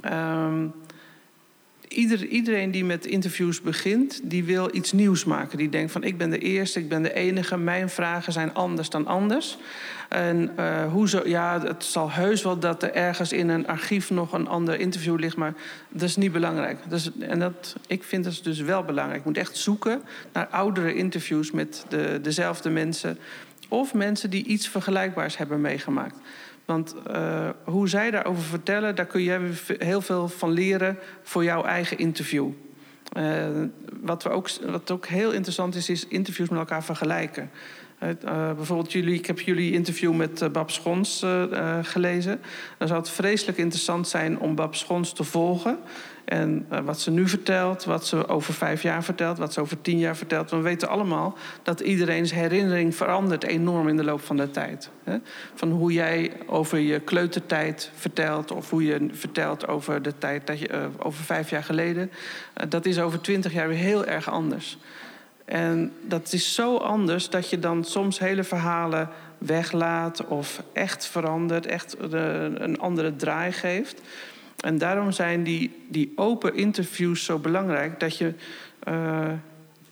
[0.00, 0.66] Ehm,
[1.88, 5.58] ieder, iedereen die met interviews begint, die wil iets nieuws maken.
[5.58, 8.90] Die denkt van ik ben de eerste, ik ben de enige, mijn vragen zijn anders
[8.90, 9.58] dan anders.
[10.08, 10.50] En
[10.90, 14.80] hoezo, ja, het zal heus wel dat er ergens in een archief nog een ander
[14.80, 15.54] interview ligt, maar
[15.88, 16.78] dat is niet belangrijk.
[16.88, 19.22] Dus, en dat, ik vind dat dus wel belangrijk.
[19.22, 23.18] Je moet echt zoeken naar oudere interviews met de, dezelfde mensen.
[23.68, 26.16] Of mensen die iets vergelijkbaars hebben meegemaakt.
[26.68, 31.64] Want eh, hoe zij daarover vertellen, daar kun je heel veel van leren voor jouw
[31.64, 32.48] eigen interview.
[33.12, 33.46] Eh,
[34.00, 37.50] wat, we ook, wat ook heel interessant is, is interviews met elkaar vergelijken.
[37.98, 42.40] Eh, bijvoorbeeld, jullie, ik heb jullie interview met eh, Bab Schons eh, gelezen.
[42.78, 45.78] Dan zou het vreselijk interessant zijn om Bab Schons te volgen.
[46.24, 49.98] En wat ze nu vertelt, wat ze over vijf jaar vertelt, wat ze over tien
[49.98, 50.50] jaar vertelt.
[50.50, 54.90] We weten allemaal dat iedereen's herinnering verandert enorm in de loop van de tijd.
[55.54, 60.58] Van hoe jij over je kleutertijd vertelt, of hoe je vertelt over de tijd dat
[60.58, 62.10] je, over vijf jaar geleden.
[62.68, 64.78] Dat is over twintig jaar weer heel erg anders.
[65.48, 69.08] En dat is zo anders dat je dan soms hele verhalen
[69.38, 74.02] weglaat of echt verandert, echt een andere draai geeft.
[74.60, 78.00] En daarom zijn die, die open interviews zo belangrijk.
[78.00, 78.34] Dat je.
[78.78, 79.30] eh,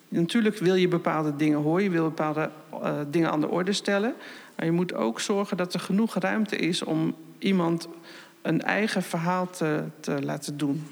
[0.08, 2.50] natuurlijk wil je bepaalde dingen horen, je wil bepaalde
[2.82, 4.14] eh, dingen aan de orde stellen.
[4.56, 7.88] Maar je moet ook zorgen dat er genoeg ruimte is om iemand
[8.42, 10.86] een eigen verhaal te, te laten doen.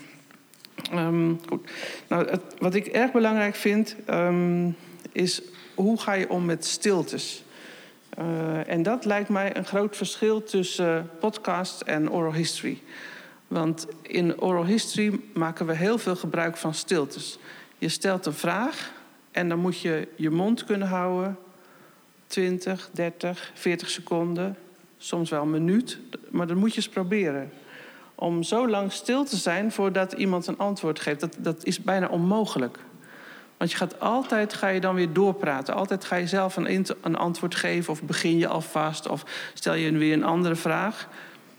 [0.91, 1.71] Ehm, goed.
[2.09, 4.71] Nou, wat ik erg belangrijk vind, ehm,
[5.13, 5.43] is
[5.75, 7.45] hoe ga je om met stiltes?
[8.09, 12.79] Eh, en dat lijkt mij een groot verschil tussen podcast en oral history.
[13.49, 17.39] Want in oral history maken we heel veel gebruik van stiltes.
[17.79, 18.93] Je stelt een vraag
[19.31, 21.39] en dan moet je je mond kunnen houden.
[22.27, 24.57] 20, 30, 40 seconden,
[24.99, 25.99] soms wel een minuut.
[26.31, 27.51] Maar dan moet je eens proberen.
[28.15, 32.09] Om zo lang stil te zijn voordat iemand een antwoord geeft, dat, dat is bijna
[32.09, 32.79] onmogelijk.
[33.57, 35.75] Want je gaat altijd ga je dan weer doorpraten.
[35.75, 39.25] Altijd ga je zelf een, een antwoord geven of begin je alvast of
[39.55, 41.09] stel je weer een andere vraag.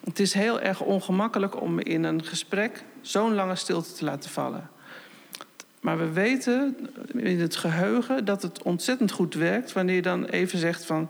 [0.04, 4.70] Het is heel erg ongemakkelijk om in een gesprek zo'n lange stilte te laten vallen.
[5.80, 6.78] Maar we weten
[7.14, 11.10] in het geheugen dat het ontzettend goed werkt wanneer je dan even zegt van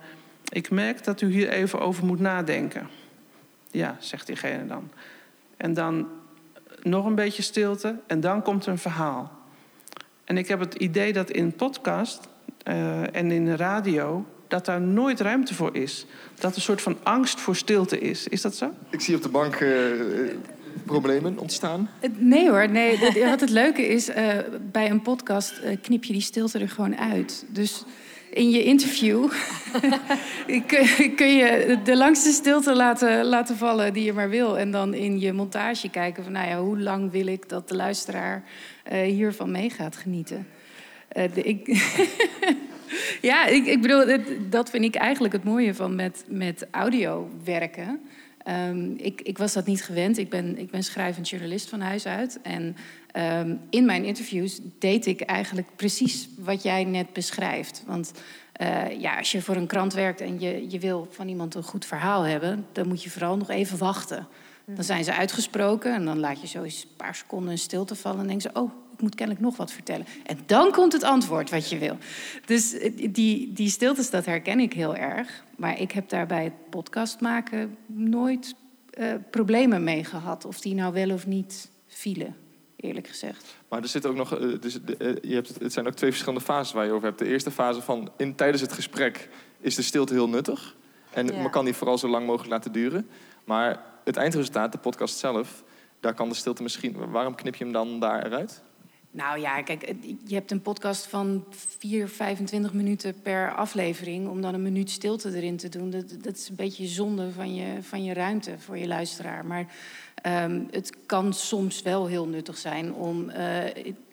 [0.50, 2.90] ik merk dat u hier even over moet nadenken.
[3.72, 4.92] Ja, zegt diegene dan.
[5.58, 6.08] En dan
[6.82, 9.32] nog een beetje stilte en dan komt er een verhaal.
[10.24, 12.20] En ik heb het idee dat in podcast
[12.64, 16.06] eh, en in de radio dat daar nooit ruimte voor is.
[16.40, 18.28] Dat er een soort van angst voor stilte is.
[18.28, 18.72] Is dat zo?
[18.90, 20.36] Ik zie op de bank eh, eh,
[20.86, 21.90] problemen ontstaan.
[22.18, 23.00] Nee hoor, nee.
[23.30, 24.16] Wat het leuke is, uh,
[24.72, 27.46] bij een podcast uh, knip je die stilte er gewoon uit.
[27.50, 27.84] Dus
[28.36, 29.30] in je interview
[31.16, 34.58] kun je de langste stilte laten, laten vallen die je maar wil.
[34.58, 37.76] En dan in je montage kijken van, nou ja, hoe lang wil ik dat de
[37.76, 38.44] luisteraar
[38.92, 40.48] uh, hiervan mee gaat genieten.
[41.08, 41.68] De, ik
[43.30, 44.18] ja, ik, ik bedoel,
[44.50, 48.00] dat vind ik eigenlijk het mooie van met, met audio werken.
[48.70, 50.18] Um, ik, ik, was dat niet gewend.
[50.18, 52.40] Ik ben, ik ben schrijvend journalist van huis uit.
[52.42, 52.76] En
[53.18, 57.84] um, in mijn interviews deed ik eigenlijk precies wat jij net beschrijft.
[57.88, 58.12] Want
[58.62, 61.64] uh, ja, als je voor een krant werkt en je, je wil van iemand een
[61.64, 64.28] goed verhaal hebben, dan moet je vooral nog even wachten.
[64.66, 67.96] Dan zijn ze uitgesproken en dan laat je zo eens een paar seconden in stilte
[67.96, 70.06] vallen en denken ze: Oh, ik moet kennelijk nog wat vertellen.
[70.26, 71.98] En dan komt het antwoord wat je wil.
[72.46, 75.44] Dus eh, die, die stiltes, dat herken ik heel erg.
[75.58, 78.56] Maar ik heb daar bij het podcast maken nooit
[79.00, 80.46] uh, problemen mee gehad.
[80.46, 82.36] Of die nou wel of niet vielen,
[82.76, 83.58] eerlijk gezegd.
[83.68, 84.80] Maar er zit ook nog, dus,
[85.22, 87.20] je hebt, het zijn ook twee verschillende fases waar je over hebt.
[87.20, 90.76] De eerste fase van, in, tijdens het gesprek is de stilte heel nuttig.
[91.12, 91.42] En ja.
[91.42, 93.10] man kan die vooral zo lang mogelijk laten duren.
[93.46, 95.64] Maar het eindresultaat, de podcast zelf,
[96.00, 97.12] daar kan de stilte misschien...
[97.12, 98.64] Waarom knip je hem dan daar eruit?
[99.16, 99.94] Nou ja, kijk,
[100.26, 104.28] je hebt een podcast van 4, 25 minuten per aflevering.
[104.28, 107.56] Om dan een minuut stilte erin te doen, dat, dat is een beetje zonde van
[107.56, 109.46] je, van je ruimte voor je luisteraar.
[109.46, 109.66] Maar
[110.26, 113.64] um, het kan soms wel heel nuttig zijn om uh,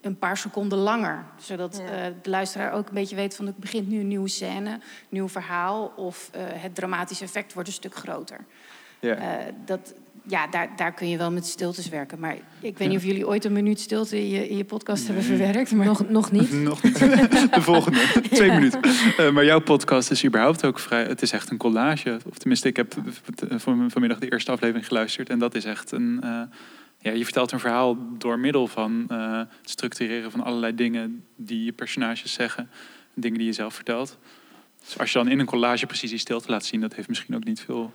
[0.01, 1.25] een paar seconden langer.
[1.41, 2.09] Zodat ja.
[2.09, 5.29] uh, de luisteraar ook een beetje weet van er begint nu een nieuwe scène, nieuw
[5.29, 5.93] verhaal.
[5.97, 8.45] Of uh, het dramatische effect wordt een stuk groter.
[9.03, 9.19] Ja.
[9.65, 9.95] dat,
[10.29, 12.19] ja, daar, daar kun je wel met stiltes werken.
[12.19, 15.09] Maar ik weet niet of jullie ooit een minuut stilte in je, in je podcast
[15.09, 15.17] nee.
[15.17, 15.73] hebben verwerkt.
[15.73, 15.87] Maar...
[15.87, 16.53] Nog, nog niet.
[16.71, 16.99] nog niet.
[17.55, 17.99] De volgende.
[18.31, 18.55] Twee ja.
[18.55, 18.81] minuten.
[19.19, 21.05] Uh, maar jouw podcast is überhaupt ook vrij...
[21.05, 22.21] Het is echt een collage.
[22.29, 22.95] Of tenminste, ik heb
[23.88, 25.29] vanmiddag de eerste aflevering geluisterd.
[25.29, 26.21] En dat is echt een...
[26.25, 26.41] Uh,
[26.99, 31.25] ja, je vertelt een verhaal door middel van uh, het structureren van allerlei dingen...
[31.37, 32.71] die je personages zeggen.
[33.15, 34.19] Dingen die je zelf vertelt.
[34.85, 36.81] Dus als je dan in een collage precies die stilte laat zien...
[36.81, 37.93] dat heeft misschien ook niet veel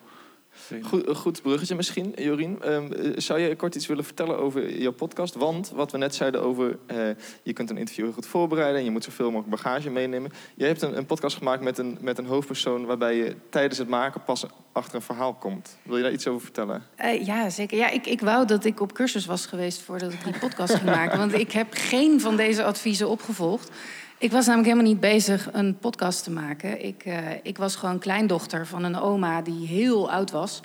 [0.81, 2.73] Goed, goed bruggetje misschien, Jorien.
[2.73, 5.35] Um, zou je kort iets willen vertellen over jouw podcast?
[5.35, 6.97] Want wat we net zeiden over, uh,
[7.43, 8.77] je kunt een interview goed voorbereiden...
[8.77, 10.31] en je moet zoveel mogelijk bagage meenemen.
[10.55, 12.85] Jij hebt een, een, podcast gemaakt met een, met een hoofdpersoon...
[12.85, 15.77] waarbij je tijdens het maken pas achter een verhaal komt.
[15.83, 16.83] Wil je daar iets over vertellen?
[17.03, 17.77] Uh, ja, zeker.
[17.77, 20.89] Ja, ik, ik wou dat ik op cursus was geweest voordat ik die podcast ging
[20.89, 21.17] maken.
[21.17, 23.71] Want ik heb geen van deze adviezen opgevolgd.
[24.19, 26.85] Ik was namelijk helemaal niet bezig een podcast te maken.
[26.85, 30.59] Ik, uh, ik was gewoon kleindochter van een oma die heel oud was.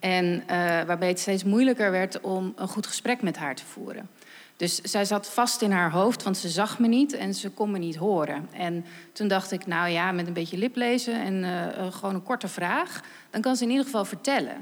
[0.00, 0.42] En uh,
[0.82, 4.08] waarbij het steeds moeilijker werd om een goed gesprek met haar te voeren.
[4.56, 7.70] Dus zij zat vast in haar hoofd, want ze zag me niet en ze kon
[7.70, 8.48] me niet horen.
[8.52, 12.48] En toen dacht ik, nou ja, met een beetje liplezen en uh, gewoon een korte
[12.48, 14.56] vraag, dan kan ze in ieder geval vertellen.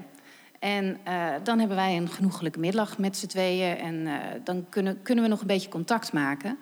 [0.58, 0.98] En
[1.42, 4.08] dan hebben wij een genoeglijke middag met z'n tweeën en
[4.44, 6.58] dan kunnen, kunnen we nog een beetje contact maken.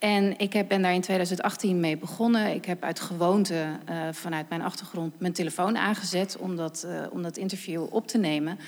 [0.00, 2.54] En ik heb, ben daar in 2018 mee begonnen.
[2.54, 3.54] Ik heb uit gewoonte
[3.90, 8.18] uh, vanuit mijn achtergrond mijn telefoon aangezet om dat, uh, om dat interview op te
[8.18, 8.58] nemen.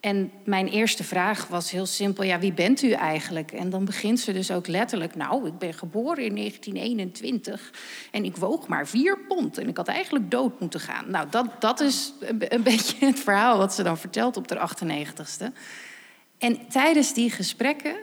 [0.00, 3.52] En mijn eerste vraag was heel simpel: ja, wie bent u eigenlijk?
[3.52, 7.72] En dan begint ze dus ook letterlijk: Nou, ik ben geboren in 1921
[8.10, 11.10] en ik woog maar vier pond en ik had eigenlijk dood moeten gaan.
[11.10, 14.68] Nou, dat, dat is een, een beetje het verhaal wat ze dan vertelt op de
[14.68, 15.52] 98ste.
[16.38, 17.96] En tijdens die gesprekken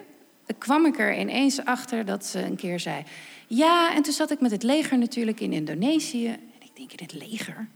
[0.58, 3.04] kwam ik er ineens achter dat ze een keer zei...
[3.48, 6.28] Ja, en toen zat ik met het leger natuurlijk in Indonesië.
[6.28, 7.68] En ik denk, in het leger?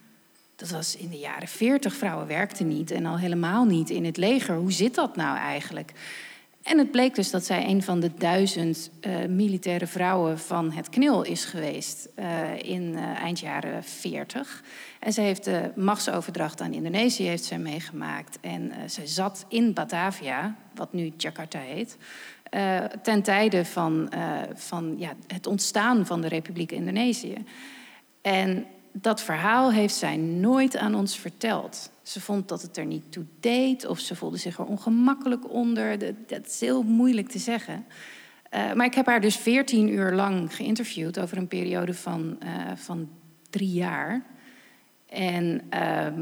[0.56, 1.96] Dat was in de jaren 40.
[1.96, 4.56] Vrouwen werkten niet en al helemaal niet in het leger.
[4.56, 5.92] Hoe zit dat nou eigenlijk?
[6.64, 10.90] En het bleek dus dat zij een van de duizend uh, militaire vrouwen van het
[10.90, 14.64] KNIL is geweest uh, in uh, eind jaren 40.
[15.00, 18.38] En ze heeft de machtsoverdracht aan Indonesië heeft zij meegemaakt.
[18.42, 21.98] En zij zat in Batavia, wat nu Jakarta heet.
[22.56, 27.36] Uh, ten tijde van, uh, van ja, het ontstaan van de Republiek Indonesië.
[28.22, 31.92] En dat verhaal heeft zij nooit aan ons verteld.
[32.02, 35.98] Ze vond dat het er niet toe deed of ze voelde zich er ongemakkelijk onder.
[36.28, 37.86] Dat, is heel moeilijk te zeggen.
[38.54, 42.38] Uh, maar ik heb haar dus veertien uur lang geïnterviewd over een periode van,
[42.76, 43.10] van
[43.50, 44.26] drie jaar.
[45.10, 46.22] En ehm,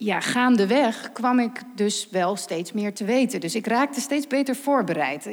[0.00, 3.40] ja, gaandeweg kwam ik dus wel steeds meer te weten.
[3.40, 5.26] Dus ik raakte steeds beter voorbereid.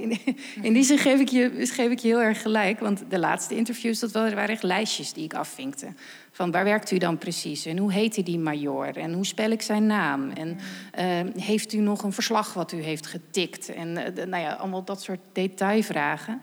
[0.62, 2.80] In, die zin geef ik, je, geef ik je heel erg gelijk.
[2.80, 5.88] Want de laatste interviews, dat waren echt lijstjes die ik afvinkte.
[6.32, 7.66] Van waar werkt u dan precies?
[7.66, 8.98] En hoe heet die major?
[8.98, 10.30] En hoe spel ik zijn naam?
[10.30, 10.58] En
[11.00, 13.74] uh, heeft u nog een verslag wat u heeft getikt?
[13.74, 16.42] En uh, nou ja, allemaal dat soort detailvragen.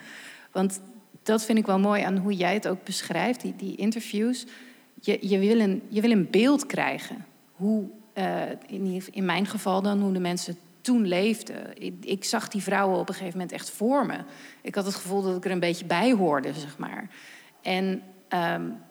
[0.52, 0.80] Want
[1.22, 4.46] dat vind ik wel mooi aan hoe jij het ook beschrijft, die, die interviews
[5.00, 7.24] je, je, wil een, je wil een beeld krijgen.
[7.52, 11.82] Hoe, uh, in, in mijn geval dan, hoe de mensen toen leefden.
[11.82, 14.18] Ik, ik, zag die vrouwen op een gegeven moment echt voor me.
[14.62, 17.08] Ik had het gevoel dat ik er een beetje bij hoorde, zeg maar.
[17.62, 18.82] En um,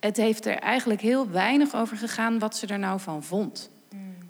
[0.00, 3.70] het heeft er eigenlijk heel weinig over gegaan wat ze er nou van vond.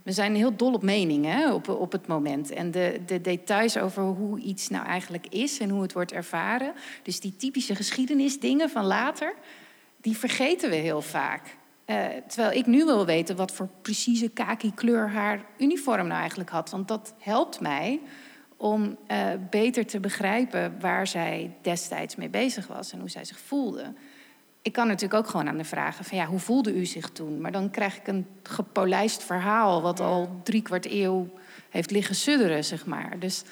[0.05, 2.51] We zijn heel dol op mening hè, op, op het moment.
[2.51, 6.73] En de, de details over hoe iets nou eigenlijk is en hoe het wordt ervaren.
[7.03, 9.35] Dus die typische geschiedenisdingen van later,
[10.01, 11.57] die vergeten we heel vaak.
[11.87, 16.51] Uh, terwijl ik nu wil weten wat voor precieze kaki kleur haar uniform nou eigenlijk
[16.51, 16.71] had.
[16.71, 18.01] Want dat helpt mij
[18.57, 23.39] om uh, beter te begrijpen waar zij destijds mee bezig was en hoe zij zich
[23.39, 23.95] voelde
[24.65, 27.41] ik kan natuurlijk ook gewoon aan de vragen van ja, hoe voelde u zich toen?
[27.41, 31.29] Maar dan krijg ik een gepolijst verhaal wat al drie kwart eeuw
[31.71, 33.19] heeft liggen sudderen, zeg maar.
[33.19, 33.43] Dus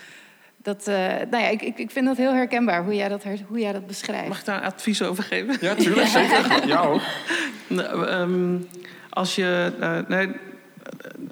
[0.62, 0.94] dat, uh,
[1.30, 4.28] nou ja, ik, ik vind dat heel herkenbaar hoe jij dat, hoe jij dat beschrijft.
[4.28, 5.56] Mag ik daar advies over geven?
[5.60, 6.66] Ja, tuurlijk, zeker.
[6.66, 7.02] Ja hoor.
[7.66, 8.68] Nou, um,
[9.10, 10.28] als je, uh, nee,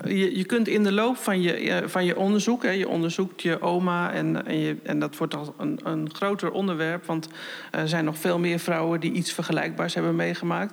[0.05, 3.61] je, je kunt in de loop van je, van je onderzoek, hè, je onderzoekt je
[3.61, 7.29] oma en, en, je, en dat wordt al een, een groter onderwerp, want
[7.71, 10.73] er zijn nog veel meer vrouwen die iets vergelijkbaars hebben meegemaakt.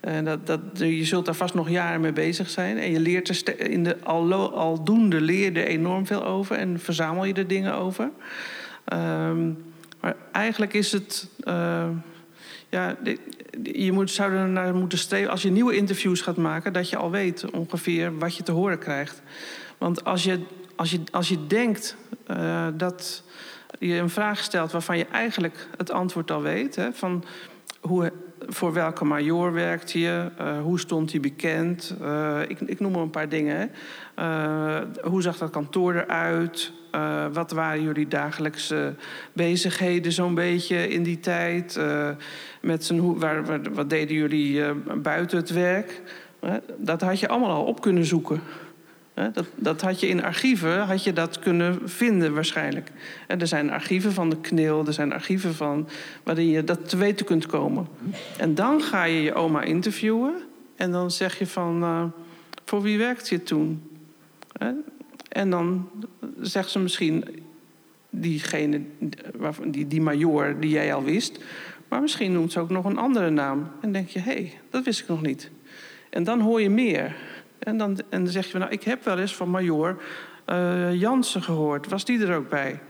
[0.00, 2.78] En dat, dat, je zult daar vast nog jaren mee bezig zijn.
[2.78, 7.24] En je leert er in de al, aldoende leer er enorm veel over en verzamel
[7.24, 8.10] je er dingen over.
[8.92, 9.64] Um,
[10.00, 11.28] maar eigenlijk is het.
[11.44, 11.88] Uh,
[12.68, 12.96] ja,
[13.62, 16.96] je moet, zou er naar moeten streven, als je nieuwe interviews gaat maken, dat je
[16.96, 19.22] al weet ongeveer wat je te horen krijgt.
[19.78, 20.40] Want als je,
[20.76, 21.96] als je, als je denkt
[22.30, 23.22] uh, dat
[23.78, 27.24] je een vraag stelt waarvan je eigenlijk het antwoord al weet, hè, van
[27.80, 28.12] hoe,
[28.46, 33.02] voor welke major werkt je, uh, hoe stond hij bekend, uh, ik, ik, noem maar
[33.02, 33.56] een paar dingen.
[33.56, 35.08] Hè.
[35.08, 36.72] hoe zag dat kantoor eruit?
[37.32, 38.94] Wat waren jullie dagelijkse
[39.32, 41.80] bezigheden zo'n beetje in die tijd?
[42.60, 46.02] Met zijn, waar, waar, wat deden jullie buiten het werk?
[46.76, 48.40] dat had je allemaal al op kunnen zoeken.
[49.32, 52.90] Dat, dat, had je in archieven had je dat kunnen vinden waarschijnlijk.
[53.26, 55.88] Er zijn archieven van de KNIL, er zijn archieven van
[56.22, 57.86] waarin je dat te weten kunt komen.
[58.36, 60.34] En dan ga je je oma interviewen
[60.76, 62.12] en dan zeg je van
[62.64, 63.82] voor wie werkt je toen?
[65.28, 65.88] En dan
[66.40, 67.24] zegt ze misschien
[68.10, 68.80] diegene,
[69.66, 71.38] die, die major die jij al wist.
[71.88, 73.70] Maar misschien noemt ze ook nog een andere naam.
[73.80, 75.50] En denk je, hé, hey, dat wist ik nog niet.
[76.10, 77.16] En dan hoor je meer.
[77.58, 80.02] En dan, en dan zeg je, nou, ik heb wel eens van major
[80.46, 81.88] uh, Jansen gehoord.
[81.88, 82.80] Was die er ook bij?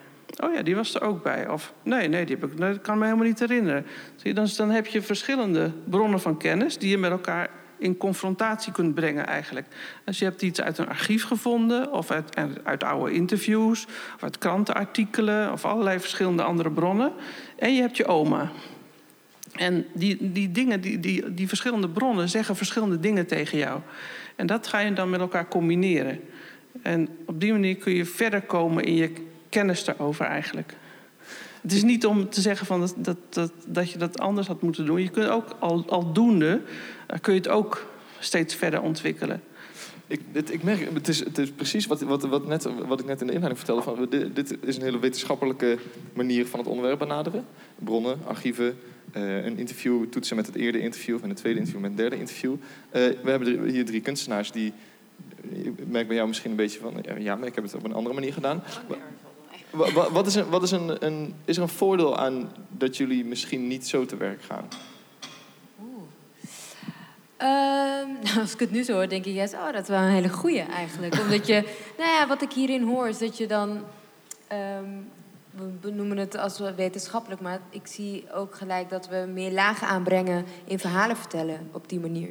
[0.44, 1.48] Oh ja, die was er ook bij.
[1.48, 3.87] Of nee, nee, die heb ik, dat kan me helemaal niet herinneren.
[4.16, 8.72] Zie dan, dan heb je verschillende bronnen van kennis die je met elkaar in confrontatie
[8.72, 9.66] kunt brengen eigenlijk.
[10.05, 14.38] Dus je hebt iets uit een archief gevonden, of uit, uit oude interviews, of uit
[14.38, 17.12] krantenartikelen, of allerlei verschillende andere bronnen.
[17.59, 18.50] En je hebt je oma.
[19.52, 23.81] En die, die dingen, die, die, die verschillende bronnen zeggen verschillende dingen tegen jou.
[24.37, 26.20] En dat ga je dan met elkaar combineren.
[26.83, 29.12] En op die manier kun je verder komen in je
[29.49, 30.75] kennis daarover eigenlijk.
[31.61, 34.62] Het is niet om te zeggen van dat, dat, dat, dat je dat anders had
[34.62, 35.03] moeten doen.
[35.03, 36.61] Je kunt ook al, aldoende
[37.07, 37.87] dan kun je het ook
[38.18, 39.42] steeds verder ontwikkelen.
[40.07, 43.20] Ik, ik merk, het is, het is precies wat, wat, wat, net, wat ik net
[43.20, 43.83] in de inleiding vertelde.
[43.83, 45.79] Van, dit, dit is een hele wetenschappelijke
[46.12, 47.46] manier van het onderwerp benaderen.
[47.79, 48.79] Bronnen, archieven,
[49.16, 51.19] uh, een interview toetsen met het eerste interview...
[51.23, 52.53] en het tweede interview met het derde interview.
[52.53, 52.59] Uh,
[53.23, 54.73] we hebben hier drie kunstenaars die...
[55.51, 57.05] Ik merk bij jou misschien een beetje van...
[57.19, 58.62] Ja, maar ik heb het op een andere manier gedaan.
[60.12, 63.66] Wat, is, een, wat is, een, een, is er een voordeel aan dat jullie misschien
[63.66, 64.69] niet zo te werk gaan?
[67.42, 70.09] Uh, als ik het nu zo hoor, denk ik juist, oh, dat is wel een
[70.09, 71.21] hele goeie eigenlijk.
[71.21, 71.64] Omdat je,
[71.99, 73.71] nou ja, wat ik hierin hoor, is dat je dan,
[74.53, 75.09] um,
[75.81, 80.45] we noemen het als wetenschappelijk, maar ik zie ook gelijk dat we meer lagen aanbrengen
[80.64, 82.31] in verhalen vertellen op die manier.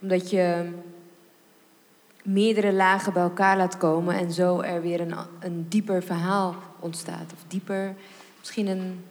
[0.00, 0.70] Omdat je
[2.22, 7.32] meerdere lagen bij elkaar laat komen en zo er weer een, een dieper verhaal ontstaat.
[7.34, 7.94] Of dieper,
[8.38, 9.04] misschien een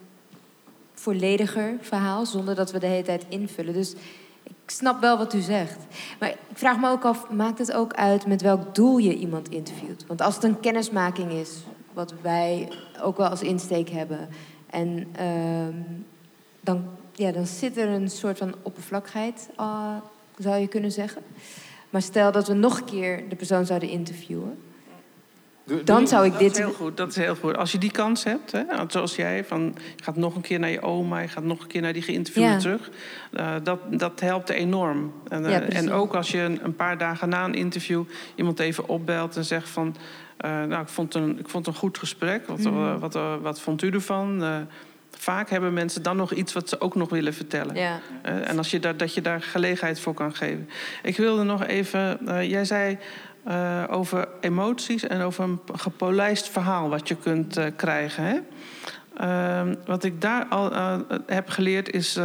[0.94, 3.74] vollediger verhaal, zonder dat we de hele tijd invullen.
[3.74, 3.94] Dus
[4.44, 5.78] ik snap wel wat u zegt.
[6.20, 9.50] Maar ik vraag me ook af, maakt het ook uit met welk doel je iemand
[9.50, 10.06] interviewt?
[10.08, 11.64] Want als het een kennismaking is,
[11.98, 12.68] wat wij
[13.02, 14.30] ook wel als insteek hebben...
[14.70, 15.76] en uh,
[16.62, 19.96] dan, ja, dan zit er een soort van oppervlakkigheid, uh,
[20.38, 21.22] zou je kunnen zeggen.
[21.90, 24.58] Maar stel dat we nog een keer de persoon zouden interviewen
[25.84, 26.52] dan zou ik dat dit...
[26.52, 27.58] Is heel goed, dat is heel goed.
[27.58, 30.70] Als je die kans hebt, hè, zoals jij, van, je gaat nog een keer naar
[30.70, 31.20] je oma...
[31.20, 32.90] je gaat nog een keer naar die geïnterviewde terug.
[33.32, 35.14] Uh, dat, dat helpt enorm.
[35.28, 38.04] En, uh, en ook als je een, een, paar dagen na een interview...
[38.36, 39.96] iemand even opbelt en zegt van...
[40.46, 42.48] Uh, nou, ik vond, een, ik vond een goed gesprek.
[42.48, 43.00] Wat, mm.
[43.00, 44.44] wat, wat vond u ervan?
[45.20, 47.76] vaak hebben mensen dan nog iets wat ze ook nog willen vertellen.
[47.76, 48.00] Ja.
[48.22, 50.70] Eh, en als je daar, dat je daar gelegenheid voor kan geven.
[51.04, 52.98] Ik wilde nog even, eh, jij zei
[53.44, 58.24] eh, over emoties en over een gepolijst verhaal wat je kunt krijgen.
[58.24, 58.40] Hè?
[59.18, 60.72] Ehm, wat ik daar al
[61.26, 62.20] heb geleerd is,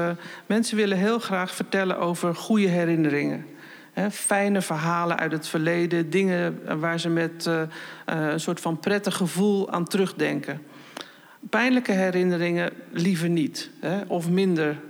[0.47, 3.47] mensen willen heel graag vertellen over goede herinneringen.
[4.11, 7.51] Fijne verhalen uit het verleden, dingen waar ze met
[8.05, 10.63] een soort van prettig gevoel aan terugdenken.
[11.51, 13.71] Pijnlijke herinneringen liever niet.
[14.07, 14.81] Of minder,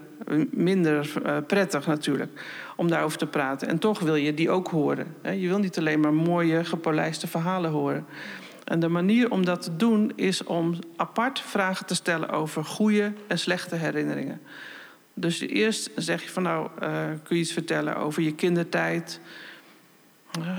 [0.51, 2.31] minder uh, prettig natuurlijk
[2.77, 3.69] om daarover te praten.
[3.69, 5.15] En toch wil je die ook horen.
[5.23, 8.07] Je wil niet alleen maar mooie, gepolijste verhalen horen.
[8.65, 13.13] En de manier om dat te doen is om apart vragen te stellen over goede
[13.27, 14.41] en slechte herinneringen.
[15.15, 16.89] Dus eerst zeg je van nou, uh,
[17.23, 19.21] kun je iets vertellen over je kindertijd,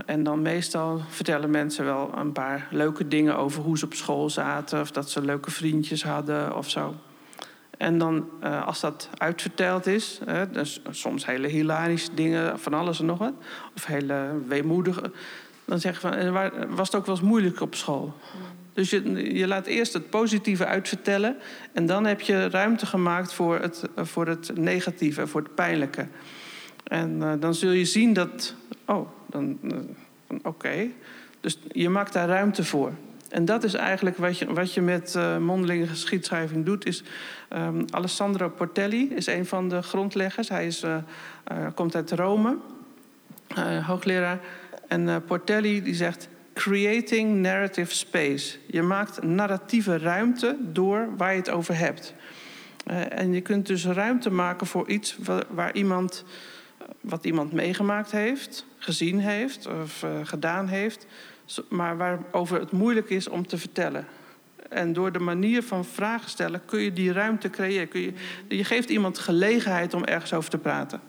[0.06, 4.30] en dan meestal vertellen mensen wel een paar leuke dingen over hoe ze op school
[4.30, 6.96] zaten, of dat ze leuke vriendjes hadden of zo.
[7.78, 10.20] En dan, uh, als dat uitverteld is,
[10.52, 13.34] dus soms hele hilarische dingen, van alles en nog wat,
[13.76, 15.12] of hele weemoedige,
[15.66, 16.32] dan zeg je van,
[16.76, 18.14] was het ook wel eens moeilijk op school?
[18.74, 21.38] Dus je, je laat eerst het positieve uitvertellen
[21.74, 26.08] en dan heb je ruimte gemaakt voor het, voor het negatieve, voor het pijnlijke.
[26.84, 28.56] En uh, dan zul je zien dat,
[28.86, 29.96] oh, dan, dan
[30.44, 30.88] oké.
[31.40, 32.92] Dus je maakt daar ruimte voor.
[33.30, 36.86] En dat is eigenlijk wat je, wat je met uh, mondelinge geschiedschrijving doet.
[36.86, 37.04] Is,
[37.50, 40.50] um, Alessandro Portelli is een van de grondleggers.
[40.50, 40.86] Hij is,
[41.76, 42.58] komt uit Rome,
[43.86, 44.40] hoogleraar.
[44.88, 46.30] En Portelli die zegt...
[46.54, 48.58] Creating narrative space.
[48.66, 52.14] Je maakt narratieve ruimte door waar je het over hebt.
[53.10, 55.18] en je kunt dus ruimte maken voor iets
[55.50, 56.24] waar, iemand
[57.02, 61.06] wat iemand meegemaakt heeft, gezien heeft of uh, gedaan heeft,
[61.70, 64.08] maar waarover het moeilijk is om te vertellen.
[64.70, 67.88] En door de manier van vragen stellen kun je die ruimte creëren.
[67.88, 68.14] Kun je,
[68.48, 71.02] je geeft iemand gelegenheid om ergens over te praten.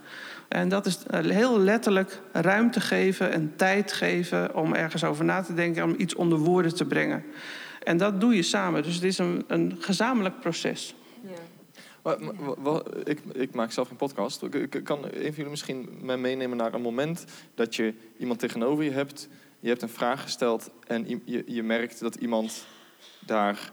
[0.55, 5.55] En dat is heel letterlijk ruimte geven en tijd geven om ergens over na te
[5.55, 7.25] denken, om iets onder woorden te brengen.
[7.83, 8.83] En dat doe je samen.
[8.83, 10.95] Dus het is een, een gezamenlijk proces.
[12.03, 12.17] Ja.
[13.05, 14.43] Ik, ik, maak zelf geen podcast.
[14.83, 18.91] Kan een van jullie misschien mij meenemen naar een moment dat je iemand tegenover je
[18.91, 19.29] hebt,
[19.61, 22.67] je hebt een vraag gesteld en je, je merkt dat iemand
[23.27, 23.73] daar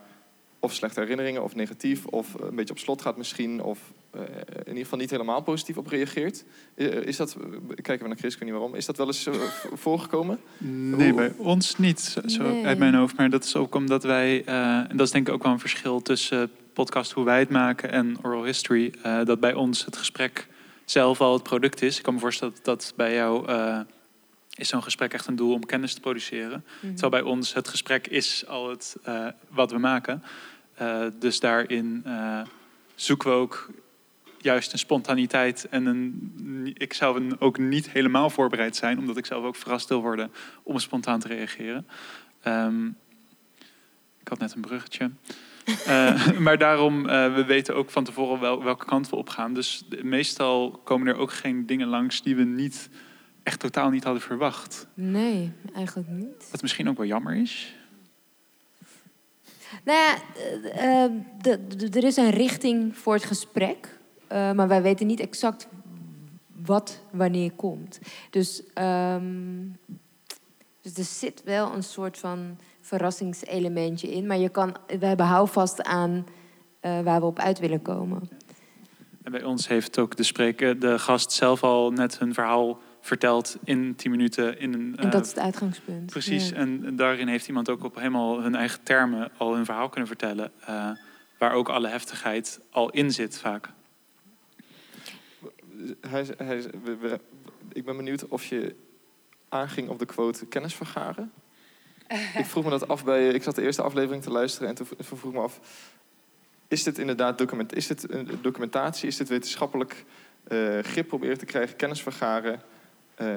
[0.58, 3.78] of slechte herinneringen of negatief of een beetje op slot gaat misschien of
[4.12, 6.44] in ieder geval niet helemaal positief op reageert.
[6.74, 7.36] Eh, is dat,
[7.74, 9.34] kijken we naar Chris, ik weet niet waarom, is dat wel eens uh,
[9.72, 10.40] voorgekomen?
[10.58, 13.16] Nee, bij ons niet, zo, uit mijn hoofd.
[13.16, 16.02] Maar dat is ook omdat wij, en dat is denk ik ook wel een verschil
[16.02, 20.48] tussen podcast hoe wij het maken en oral history, uh, dat bij ons het gesprek
[20.84, 21.96] zelf al het product is.
[21.96, 23.80] Ik kan me voorstellen dat, dat bij jou uh,
[24.54, 26.64] is zo'n gesprek echt een doel om kennis te produceren.
[26.80, 30.22] Mm Terwijl bij ons het gesprek is al het uh, wat we maken.
[31.18, 32.04] dus daarin
[32.94, 33.70] zoeken we ook
[34.42, 36.70] juist een spontaniteit en een.
[36.74, 40.78] Ik zou ook niet helemaal voorbereid zijn, omdat ik zelf ook verrast wil worden om
[40.78, 41.86] spontaan te reageren.
[42.46, 42.96] Um,
[44.20, 45.10] ik had net een bruggetje.
[45.66, 49.54] Uh, maar daarom, uh, we weten ook van tevoren wel, welke kant we opgaan.
[49.54, 52.88] Dus meestal komen er ook geen dingen langs die we niet,
[53.42, 54.86] echt totaal niet hadden verwacht.
[54.94, 56.48] Nee, eigenlijk niet.
[56.50, 57.74] Wat misschien ook wel jammer is.
[59.84, 60.16] Nou ja,
[61.44, 64.00] uh, er is een richting voor het gesprek.
[64.32, 65.68] Maar wij weten niet exact
[66.64, 67.98] wat wanneer komt.
[68.30, 69.78] Dus, um,
[70.80, 74.26] dus er zit wel een soort van verrassingselementje in.
[74.26, 76.26] Maar je kan, we hebben houvast aan
[76.82, 78.28] uh, waar we op uit willen komen.
[79.22, 83.56] En bij ons heeft ook de, spreker, de gast zelf al net hun verhaal verteld
[83.64, 84.60] in 10 minuten.
[84.60, 86.10] In een, en dat uh, is het uitgangspunt.
[86.10, 86.54] Precies, ja.
[86.54, 90.52] en daarin heeft iemand ook op helemaal hun eigen termen al hun verhaal kunnen vertellen.
[90.68, 90.90] Uh,
[91.38, 93.68] waar ook alle heftigheid al in zit vaak.
[96.00, 96.64] Hij, hij,
[97.72, 98.74] ik ben benieuwd of je
[99.48, 101.32] aanging op de quote kennis vergaren
[102.42, 103.28] ik vroeg me dat af bij.
[103.28, 105.60] Ik zat de eerste aflevering te luisteren en toen vroeg ik me af.
[106.68, 109.08] Is dit inderdaad document, is dit een documentatie?
[109.08, 110.04] Is dit wetenschappelijk
[110.48, 112.60] uh, grip proberen te krijgen, kennis vergaren?
[113.18, 113.34] Uh,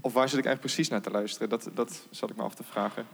[0.00, 1.48] of waar zit ik eigenlijk precies naar te luisteren?
[1.48, 3.06] Dat, dat zat ik me af te vragen.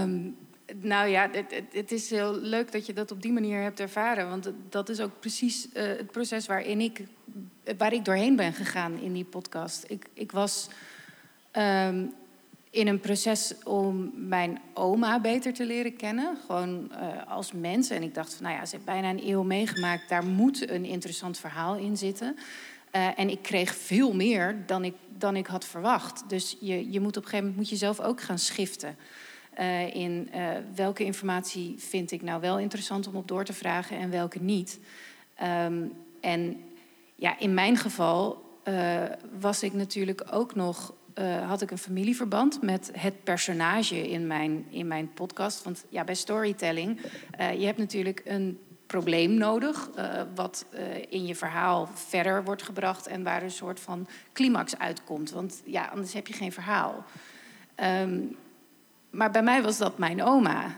[0.00, 0.36] Um,
[0.80, 4.28] nou ja, het, het, is heel leuk dat je dat op die manier hebt ervaren.
[4.28, 7.00] Want dat is ook precies uh, het proces waarin ik,
[7.78, 9.84] waar ik doorheen ben gegaan in die podcast.
[9.88, 10.68] Ik, ik was
[11.52, 12.12] um,
[12.70, 16.36] in een proces om mijn oma beter te leren kennen.
[16.46, 17.90] Gewoon uh, als mens.
[17.90, 20.08] En ik dacht van, nou ja, ze heeft bijna een eeuw meegemaakt.
[20.08, 22.36] Daar moet een interessant verhaal in zitten.
[22.96, 26.28] Uh, en ik kreeg veel meer dan ik, dan ik had verwacht.
[26.28, 28.96] Dus je, je moet op een gegeven moment moet je zelf ook gaan schiften.
[29.60, 33.98] Eh, in eh, welke informatie vind ik nou wel interessant om op door te vragen
[33.98, 34.78] en welke niet.
[35.34, 35.82] Ehm,
[36.20, 36.60] en
[37.14, 39.02] ja, in mijn geval eh,
[39.40, 40.94] was ik natuurlijk ook nog,
[41.46, 45.62] had ik een familieverband met het personage in mijn, in mijn podcast.
[45.62, 47.00] Want ja, bij storytelling,
[47.58, 49.90] je hebt natuurlijk een probleem nodig,
[50.34, 50.66] wat
[51.08, 55.30] in je verhaal verder wordt gebracht en waar een soort van climax uitkomt.
[55.30, 57.04] Want ja, anders heb je geen verhaal.
[58.02, 58.36] Um,
[59.10, 60.76] maar bij mij was dat mijn oma,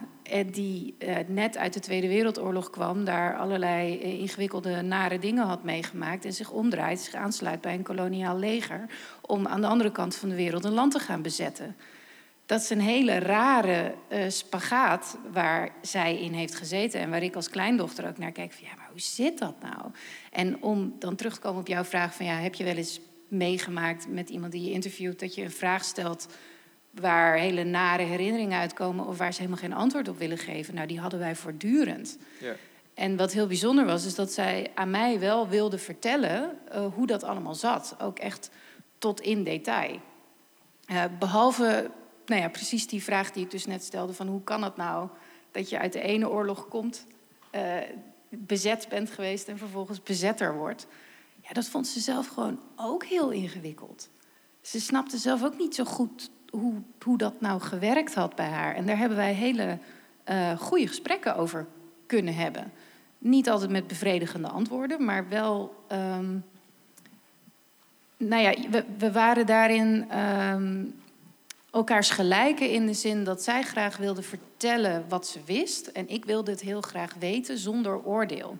[0.53, 5.64] die uh, net uit de Tweede Wereldoorlog kwam, daar allerlei uh, ingewikkelde, nare dingen had
[5.64, 8.87] meegemaakt en zich omdraait, zich aansluit bij een koloniaal leger
[9.20, 11.76] om aan de andere kant van de wereld een land te gaan bezetten.
[12.47, 13.95] Dat is een hele rare
[14.28, 18.64] spagaat waar zij in heeft gezeten en waar ik als kleindochter ook naar kijk van
[18.64, 19.93] ja, maar hoe zit dat nou?
[20.30, 23.01] En om dan terug te komen op jouw vraag van ja, heb je wel eens
[23.28, 26.26] meegemaakt met iemand die je interviewt dat je een vraag stelt
[26.93, 30.74] waar hele nare herinneringen uitkomen of waar ze helemaal geen antwoord op willen geven.
[30.74, 32.18] Nou, die hadden wij voortdurend.
[32.40, 32.55] Ja.
[32.95, 37.07] En wat heel bijzonder was, is dat zij aan mij wel wilde vertellen uh, hoe
[37.07, 37.95] dat allemaal zat.
[37.99, 38.51] Ook echt
[38.99, 40.01] tot in detail.
[40.86, 41.90] Uh, behalve,
[42.26, 45.09] nou ja, precies die vraag die ik dus net stelde: van hoe kan het nou
[45.51, 47.07] dat je uit de ene oorlog komt,
[47.55, 47.76] uh,
[48.28, 50.86] bezet bent geweest en vervolgens bezetter wordt?
[51.43, 54.09] Ja, dat vond ze zelf gewoon ook heel ingewikkeld.
[54.61, 58.74] Ze snapte zelf ook niet zo goed hoe, hoe dat nou gewerkt had bij haar.
[58.74, 59.78] En daar hebben wij hele
[60.30, 61.66] uh, goede gesprekken over
[62.07, 62.72] kunnen hebben.
[63.18, 65.84] Niet altijd met bevredigende antwoorden, maar wel.
[65.92, 66.44] Um,
[68.16, 70.94] nou ja, we, we waren daarin um,
[71.70, 75.86] elkaars gelijken in de zin dat zij graag wilde vertellen wat ze wist.
[75.86, 78.59] En ik wilde het heel graag weten zonder oordeel.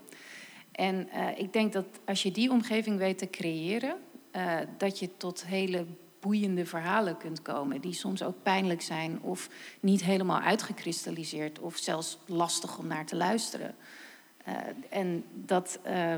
[0.71, 3.95] En uh, ik denk dat als je die omgeving weet te creëren,
[4.35, 5.85] uh, dat je tot hele
[6.23, 9.49] boeiende verhalen kunt komen, die soms ook pijnlijk zijn of
[9.79, 13.75] niet helemaal uitgekristalliseerd of zelfs lastig om naar te luisteren.
[14.47, 14.55] Uh,
[14.89, 16.15] en dat, uh,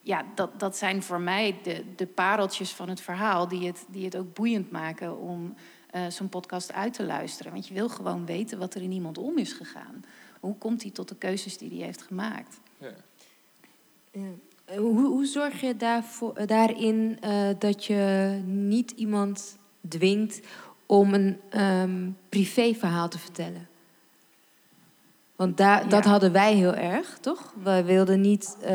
[0.00, 4.04] ja, dat, dat zijn voor mij de, de pareltjes van het verhaal die het, die
[4.04, 5.54] het ook boeiend maken om
[5.94, 7.52] uh, zo'n podcast uit te luisteren.
[7.52, 10.04] Want je wil gewoon weten wat er in iemand om is gegaan.
[10.40, 12.60] Hoe komt hij tot de keuzes die hij heeft gemaakt?
[12.78, 12.94] Ja.
[14.10, 14.30] ja.
[14.70, 19.58] Eh, hoe, hoe zorg je daarvoor, eh, daarin uh, dat je niet iemand
[19.88, 20.40] dwingt
[20.86, 23.68] om een um, privéverhaal te vertellen?
[25.36, 25.88] Want daar, ja.
[25.88, 27.54] dat hadden wij heel erg, toch?
[27.62, 28.68] We wilden niet uh,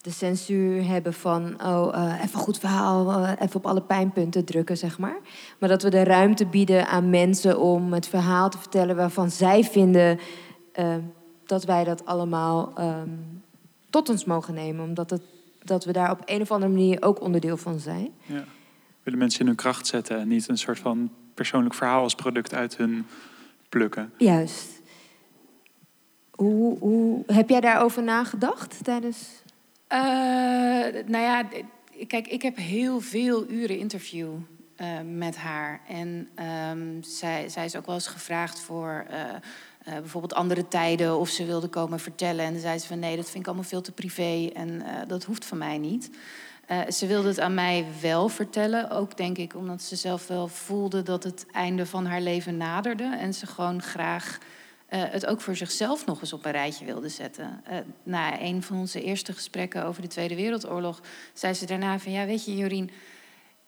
[0.00, 1.62] de censuur hebben van...
[1.64, 5.18] oh, uh, even een goed verhaal, even op alle pijnpunten drukken, zeg maar.
[5.58, 8.96] Maar dat we de ruimte bieden aan mensen om het verhaal te vertellen...
[8.96, 10.18] waarvan zij vinden
[11.46, 12.72] dat wij dat allemaal...
[12.78, 13.41] Um,
[13.92, 14.84] tot ons mogen nemen.
[14.84, 15.22] Omdat het,
[15.62, 18.10] dat we daar op een of andere manier ook onderdeel van zijn.
[18.26, 18.44] Ja.
[19.02, 22.54] Willen mensen in hun kracht zetten en niet een soort van persoonlijk verhaal als product
[22.54, 23.06] uit hun
[23.68, 24.12] plukken.
[24.18, 24.80] Juist.
[26.30, 29.42] Hoe, hoe heb jij daarover nagedacht tijdens?
[29.88, 29.98] Uh,
[31.06, 31.48] nou ja,
[32.06, 34.30] kijk, ik heb heel veel uren interview
[34.80, 35.80] uh, met haar.
[35.88, 36.28] En
[36.70, 39.16] um, zij, zij is ook wel eens gevraagd voor uh,
[39.88, 42.44] uh, bijvoorbeeld andere tijden of ze wilde komen vertellen.
[42.44, 44.84] En dan zei ze van nee, dat vind ik allemaal veel te privé en uh,
[45.06, 46.10] dat hoeft van mij niet.
[46.70, 50.48] Uh, ze wilde het aan mij wel vertellen, ook denk ik omdat ze zelf wel
[50.48, 53.16] voelde dat het einde van haar leven naderde.
[53.16, 54.38] En ze gewoon graag
[54.92, 57.62] het ook voor zichzelf nog eens op een rijtje wilde zetten.
[58.02, 61.00] na een van onze eerste gesprekken over de Tweede Wereldoorlog
[61.32, 62.90] zei ze daarna van ja, weet je Jorien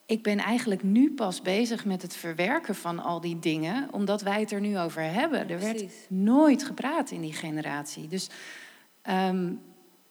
[0.06, 4.40] ik ben eigenlijk nu pas bezig met het verwerken van al die dingen, omdat wij
[4.40, 5.48] het er nu over hebben.
[5.48, 8.08] Er werd nooit gepraat in die generatie.
[8.08, 8.28] Dus
[9.10, 9.60] um,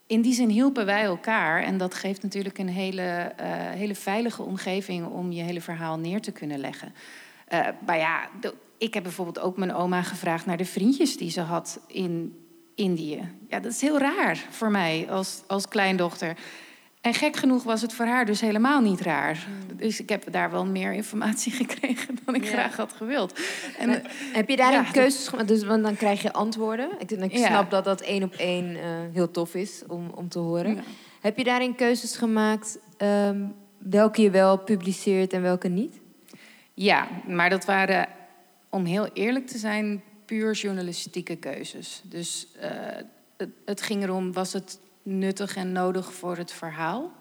[0.07, 1.63] in die zin hielpen wij elkaar.
[1.63, 6.21] En dat geeft natuurlijk een hele, uh, hele veilige omgeving om je hele verhaal neer
[6.21, 6.93] te kunnen leggen.
[7.53, 8.29] Uh, maar ja,
[8.77, 12.37] ik heb bijvoorbeeld ook mijn oma gevraagd naar de vriendjes die ze had in
[12.75, 13.31] Indië.
[13.47, 16.37] Ja, dat is heel raar voor mij als, als kleindochter.
[17.03, 19.47] En gek genoeg was het voor haar dus helemaal niet raar.
[19.75, 23.39] Dus ik heb daar wel meer informatie gekregen dan ik graag had gewild.
[23.77, 24.01] En,
[24.33, 25.47] heb je daarin ja, keuzes gemaakt?
[25.47, 26.89] Dus, want dan krijg je antwoorden.
[26.99, 28.81] Ik, ik snap dat dat één op één uh,
[29.13, 30.83] heel tof is om, om te horen.
[31.21, 35.99] Heb je daarin keuzes gemaakt um, welke je wel publiceert en welke niet?
[36.73, 38.07] Ja, maar dat waren,
[38.69, 42.01] om heel eerlijk te zijn, puur journalistieke keuzes.
[42.05, 42.69] Dus uh,
[43.37, 47.11] het, het ging erom, was het nuttig en nodig voor het verhaal.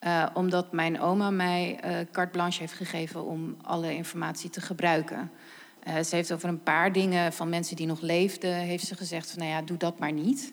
[0.00, 5.30] Uh, omdat mijn oma mij uh, carte blanche heeft gegeven om alle informatie te gebruiken.
[5.86, 9.30] Uh, ze heeft over een paar dingen van mensen die nog leefden, heeft ze gezegd
[9.30, 10.52] van nou ja, doe dat maar niet.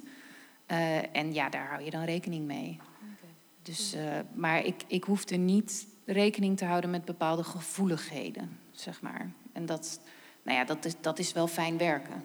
[1.12, 2.80] en ja, daar hou je dan rekening mee.
[2.80, 3.34] Okay.
[3.62, 3.96] Dus,
[4.34, 9.32] maar ik, ik hoefde niet rekening te houden met bepaalde gevoeligheden, zeg maar.
[9.54, 10.00] En dat,
[10.44, 12.24] nou ja, dat is, dat is wel fijn werken.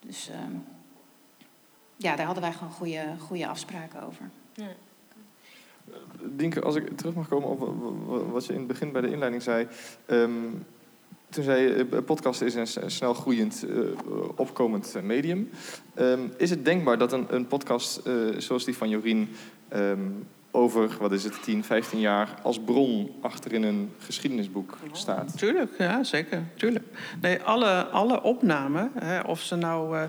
[0.00, 0.56] Dus ehm,
[1.98, 4.30] ja, daar hadden wij gewoon goede, goede afspraken over.
[6.22, 9.00] Dienke, als ik terug mag komen op wa- wa- wat je in het begin bij
[9.00, 9.66] de inleiding zei.
[10.06, 10.30] Ehm,
[11.28, 13.76] toen zei je, eh, podcast is een snel groeiend, eh,
[14.36, 15.50] opkomend eh, medium.
[15.94, 19.28] Ehm, is het denkbaar dat een, een podcast eh, zoals die van Jorien...
[19.68, 20.00] ehm,
[20.50, 22.34] over, wat is het, 10, 15 jaar...
[22.42, 25.38] als bron achterin een geschiedenisboek staat?
[25.38, 26.42] Tuurlijk, ja, zeker.
[26.56, 26.84] Tuurlijk.
[27.20, 30.08] Nee, alle, alle opnamen, hè, of ze nou.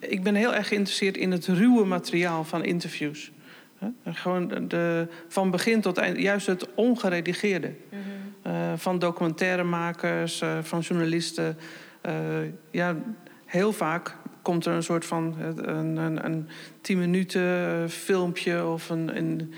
[0.00, 3.30] Ik ben heel erg geïnteresseerd in het ruwe materiaal van interviews.
[4.04, 7.72] Gewoon de- van begin tot eind, juist het ongeredigeerde.
[8.42, 11.56] Eh, van documentairemakers, eh, van journalisten.
[12.00, 12.14] Eh,
[12.70, 12.96] ja,
[13.44, 14.16] heel vaak
[14.46, 16.48] komt er een soort van een, een, een
[16.80, 19.52] tien minuten eh, filmpje of een, een,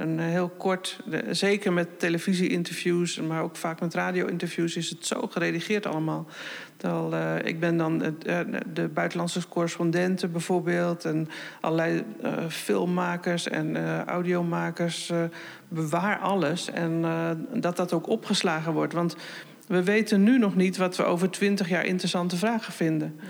[0.00, 1.00] een heel kort,
[1.30, 6.26] zeker met televisie-interviews, maar ook vaak met radio-interviews, is het zo geredigeerd allemaal.
[6.76, 8.40] Terwijl, eh, ik ben dan eh,
[8.72, 11.28] de buitenlandse correspondenten bijvoorbeeld en
[11.60, 12.04] allerlei
[12.48, 13.76] filmmakers en
[14.06, 15.12] audiomakers.
[15.68, 17.04] bewaar alles en
[17.52, 18.92] dat dat ook opgeslagen wordt.
[18.92, 19.16] Want
[19.70, 23.20] we weten nu nog niet wat we over twintig jaar interessante vragen vinden.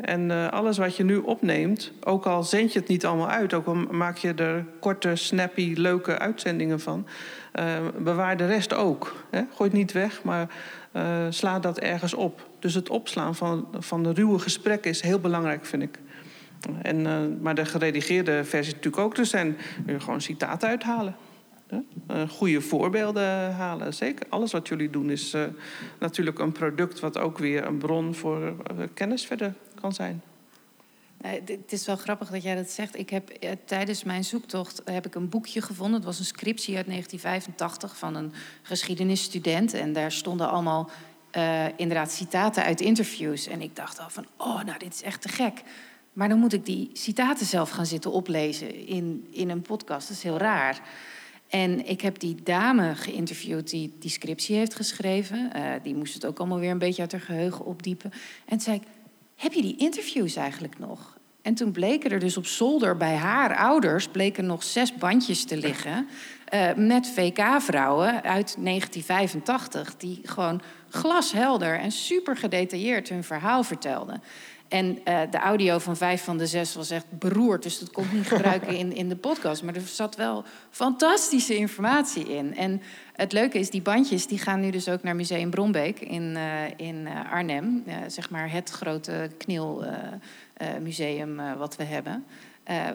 [0.00, 3.54] En eh, alles wat je nu opneemt, ook al zend je het niet allemaal uit,
[3.54, 7.06] ook al maak je er korte, snappy, leuke uitzendingen van,
[7.52, 7.64] eh,
[7.98, 9.24] bewaar de rest ook.
[9.30, 9.42] Hè?
[9.54, 10.48] Gooi het niet weg, maar
[10.92, 12.48] eh, sla dat ergens op.
[12.58, 15.98] Dus het opslaan van, van de ruwe gesprekken is heel belangrijk, vind ik.
[16.82, 19.16] En, maar de geredigeerde versie natuurlijk ook.
[19.16, 19.56] Er zijn
[19.98, 21.16] gewoon citaten uithalen.
[22.06, 23.94] Eh, goede voorbeelden halen.
[23.94, 24.26] Zeker.
[24.28, 25.44] Alles wat jullie doen is eh,
[25.98, 27.00] natuurlijk een product...
[27.00, 30.22] wat ook weer een bron voor eh, kennis verder kan zijn.
[31.22, 32.98] Het is wel grappig dat jij dat zegt.
[32.98, 33.30] Ik heb
[33.64, 35.94] tijdens mijn zoektocht heb ik een boekje gevonden.
[35.94, 39.74] Het was een scriptie uit 1985 van een geschiedenisstudent.
[39.74, 40.90] En daar stonden allemaal
[41.76, 43.46] inderdaad citaten uit interviews.
[43.46, 45.62] En ik dacht al van, oh, nou, dit is echt te gek.
[46.12, 50.08] Maar dan moet ik die citaten zelf gaan zitten oplezen in, in een podcast.
[50.08, 50.80] Dat is heel raar.
[51.52, 55.52] En ik heb die dame geïnterviewd die die scriptie heeft geschreven.
[55.52, 58.12] Eh, die moest het ook allemaal weer een beetje uit haar geheugen opdiepen.
[58.46, 58.80] En zei
[59.36, 61.18] heb je die interviews eigenlijk nog?
[61.42, 64.08] En toen bleken er dus op zolder bij haar ouders...
[64.08, 66.08] bleken nog zes bandjes te liggen...
[66.44, 69.96] eh, met VK-vrouwen uit 1985...
[69.96, 74.22] die gewoon glashelder en super gedetailleerd hun verhaal vertelden.
[74.72, 77.62] En eh, de audio van vijf van de zes was echt beroerd.
[77.62, 79.62] Dus dat kon ik niet gebruiken in, in de podcast.
[79.62, 82.56] Maar er zat wel fantastische informatie in.
[82.56, 86.36] En het leuke is, die bandjes die gaan nu dus ook naar Museum Brombeek in,
[86.36, 87.84] eh, in eh, Arnhem.
[88.06, 92.24] Zeg maar het grote knielmuseum eh, wat we hebben.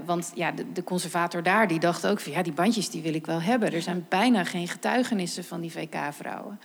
[0.05, 2.31] Want ja, de, conservator daar die dacht ook van...
[2.31, 3.73] ja, die bandjes die wil ik wel hebben.
[3.73, 6.59] Er zijn bijna geen getuigenissen van die VK-vrouwen.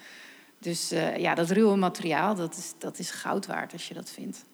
[0.58, 4.44] Dus ja, dat ruwe materiaal, dat is, dat is goud waard als je dat vindt.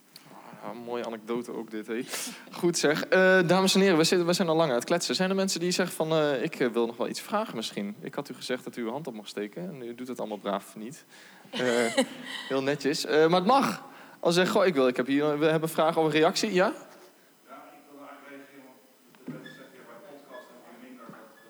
[0.62, 2.04] Ja, een mooie anekdote ook dit, hé.
[2.50, 3.04] Goed zeg.
[3.04, 5.14] Eh, dames en heren, we, zitten, we zijn al lang aan het kletsen.
[5.14, 7.96] Zijn er mensen die zeggen van, eh, ik eh, wil nog wel iets vragen misschien?
[8.00, 10.18] Ik had u gezegd dat u uw hand op mag steken en u doet het
[10.18, 11.04] allemaal braaf niet.
[11.50, 11.60] Eh,
[12.48, 13.04] heel netjes.
[13.04, 13.82] Eh, maar het mag.
[14.20, 16.72] Als je zegt, goh, ik, wil, ik heb hier, we hebben vragen over reactie, ja?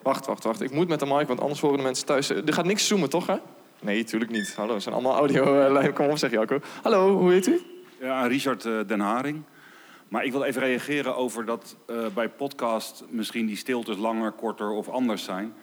[0.02, 0.60] Wacht, wacht, wacht.
[0.60, 2.30] Ik moet met de mic, want anders horen de mensen thuis.
[2.30, 3.36] Er gaat niks zoomen, toch, hè?
[3.80, 4.54] Nee, tuurlijk niet.
[4.54, 5.92] Hallo, we zijn allemaal audio.
[5.92, 6.60] Kom op, zeg Jacco.
[6.82, 7.67] Hallo, hoe heet u?
[8.00, 9.42] Ja, Richard eh, Den Haring.
[10.08, 14.70] Maar ik wil even reageren over dat eh, bij podcast misschien die stiltes langer, korter
[14.70, 15.54] of anders zijn.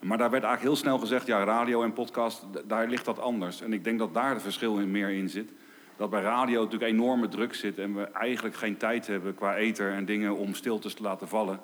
[0.00, 3.60] Maar daar werd eigenlijk heel snel gezegd, ja, radio en podcast, daar ligt dat anders.
[3.60, 5.52] En ik denk dat daar het verschil in meer in zit.
[5.96, 9.92] Dat bij radio natuurlijk enorme druk zit en we eigenlijk geen tijd hebben qua ether
[9.92, 11.60] en dingen om stiltes te laten vallen.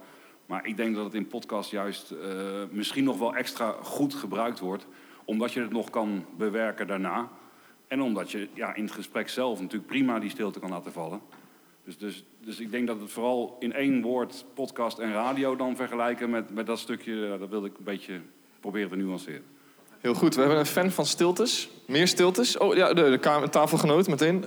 [0.46, 2.18] Maar ik denk dat het in podcast juist eh,
[2.70, 4.86] misschien nog wel extra goed gebruikt wordt.
[5.24, 7.28] Omdat je het nog kan bewerken daarna.
[7.88, 11.20] En omdat je ja, in het gesprek zelf natuurlijk prima die stilte kan laten vallen.
[11.84, 15.76] Dus, dus, dus ik denk dat het vooral in één woord podcast en radio dan
[15.76, 17.36] vergelijken met, met dat stukje.
[17.38, 18.20] Dat wilde ik een beetje
[18.60, 19.44] proberen te nuanceren.
[20.00, 21.68] Heel goed, we hebben een fan van stiltes.
[21.86, 22.58] Meer stiltes.
[22.58, 24.44] Oh ja, de, de kamer- tafelgenoot meteen.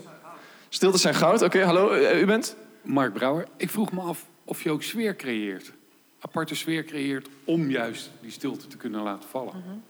[0.69, 1.41] Stiltes zijn goud.
[1.41, 2.55] Oké, hallo, eh, u bent?
[2.81, 5.73] Mark Brouwer, ik vroeg me af of je ook sfeer creëert.
[6.19, 9.53] Aparte sfeer creëert om juist die stilte te kunnen laten vallen.
[9.55, 9.88] Ja.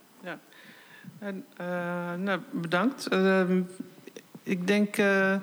[1.20, 1.66] En, eh,
[2.18, 3.08] nou, bedankt.
[3.08, 3.62] Ehm,
[4.44, 5.36] ik denk eh,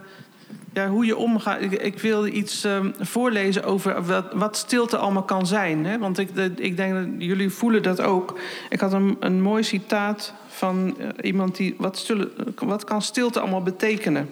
[0.73, 1.61] ja, hoe je omgaat.
[1.61, 4.03] Ik, ik wil iets ehm, voorlezen over
[4.35, 5.87] wat, stilte allemaal kan zijn.
[5.87, 5.99] Hè?
[5.99, 8.39] Want ik, ik denk dat jullie voelen dat ook.
[8.71, 11.75] Ik had een, een mooi citaat van eh, iemand die.
[11.79, 14.29] Wat, stille, wat kan stilte allemaal betekenen?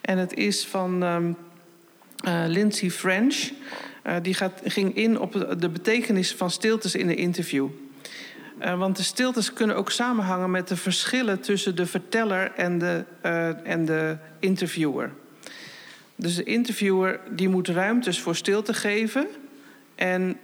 [0.00, 3.50] En het is van eh, Lindsay French.
[4.22, 7.68] Die gaat, ging in op de betekenis van stiltes in een interview.
[8.60, 13.04] Eh, want de stiltes kunnen ook samenhangen met de verschillen tussen de verteller en de,
[13.24, 15.10] uh, en de interviewer.
[16.16, 19.26] Dus de interviewer die moet ruimtes voor stilte geven
[19.94, 20.38] en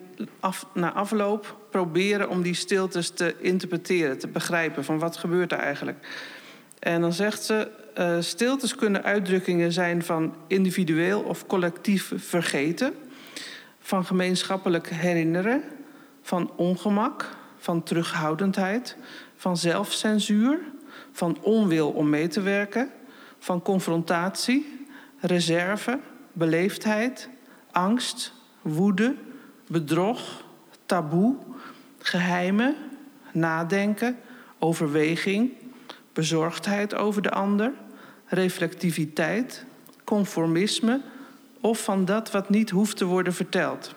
[0.73, 6.09] na afloop proberen om die stiltes te interpreteren, te begrijpen van wat gebeurt er eigenlijk.
[6.79, 12.95] En dan zegt ze, uh, stiltes kunnen uitdrukkingen zijn van individueel of collectief vergeten,
[13.81, 15.62] van gemeenschappelijk herinneren,
[16.23, 17.29] van ongemak,
[17.67, 18.97] van terughoudendheid,
[19.37, 20.59] van zelfcensuur,
[21.12, 22.91] van onwil om mee te werken,
[23.39, 24.87] van confrontatie,
[25.21, 25.99] reserve,
[26.33, 27.29] beleefdheid,
[27.71, 29.14] angst, woede,
[29.69, 30.45] bedrog,
[30.85, 31.37] taboe,
[31.99, 32.77] geheimen,
[33.33, 34.19] nadenken,
[34.59, 35.53] overweging,
[36.12, 37.73] bezorgdheid over de ander,
[38.27, 39.64] reflectiviteit,
[40.05, 41.01] conformisme
[41.61, 43.95] of van dat wat niet hoeft te worden verteld.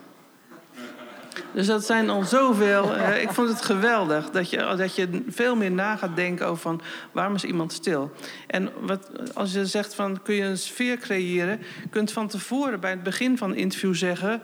[1.51, 2.95] Dus dat zijn al zoveel.
[2.95, 6.61] Uh, ik vond het geweldig dat je, dat je veel meer na gaat denken over
[6.61, 6.81] van
[7.11, 8.11] waarom is iemand stil.
[8.47, 12.89] En wat, als je zegt van kun je een sfeer creëren, kunt van tevoren bij
[12.89, 14.41] het begin van een interview zeggen: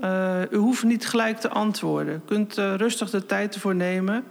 [0.00, 2.14] uh, u hoeft niet gelijk te antwoorden.
[2.14, 4.24] U kunt uh, rustig de tijd ervoor nemen.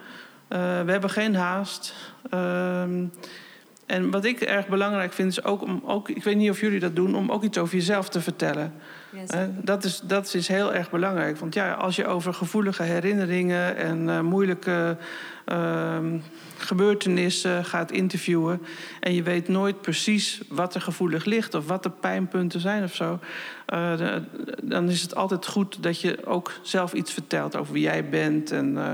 [0.47, 1.93] we hebben geen haast.
[2.29, 3.05] Ehm,
[3.85, 6.79] en wat ik erg belangrijk vind is ook om, ook, ik weet niet of jullie
[6.79, 8.73] dat doen, om ook iets over jezelf te vertellen.
[9.61, 11.37] Dat, is, dat is heel erg belangrijk.
[11.37, 14.97] Want ja, als je over gevoelige herinneringen en uh, moeilijke
[15.45, 15.97] uh,
[16.57, 18.61] gebeurtenissen gaat interviewen.
[18.99, 22.95] en je weet nooit precies wat er gevoelig ligt of wat de pijnpunten zijn of
[22.95, 23.19] zo.
[23.73, 24.15] Uh,
[24.63, 28.51] dan is het altijd goed dat je ook zelf iets vertelt over wie jij bent.
[28.51, 28.89] En uh,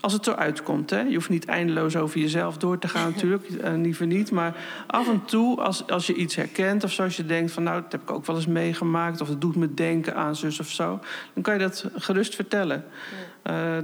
[0.00, 1.00] als het zo uitkomt, hè.
[1.00, 3.48] Je hoeft niet eindeloos over jezelf door te gaan, natuurlijk.
[3.48, 4.30] Uh, liever niet.
[4.30, 4.56] Maar
[4.86, 7.92] af en toe, als, als je iets herkent of zoals je denkt van nou, dat
[7.92, 9.20] heb ik ook wel eens meegemaakt.
[9.20, 11.00] of het doet me denken aan zus of zo.
[11.34, 12.84] dan kan je dat gerust vertellen.
[13.10, 13.33] Ja.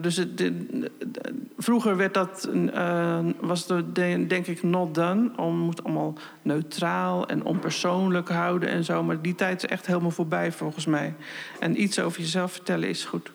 [0.01, 2.49] Dus het, de, de, de, vroeger werd dat,
[3.41, 3.95] was het
[4.29, 5.31] denk ik not done.
[5.37, 9.03] Om moet allemaal neutraal en onpersoonlijk houden en zo.
[9.03, 11.15] Maar die tijd is echt helemaal voorbij volgens mij.
[11.59, 13.31] En iets over jezelf vertellen is goed.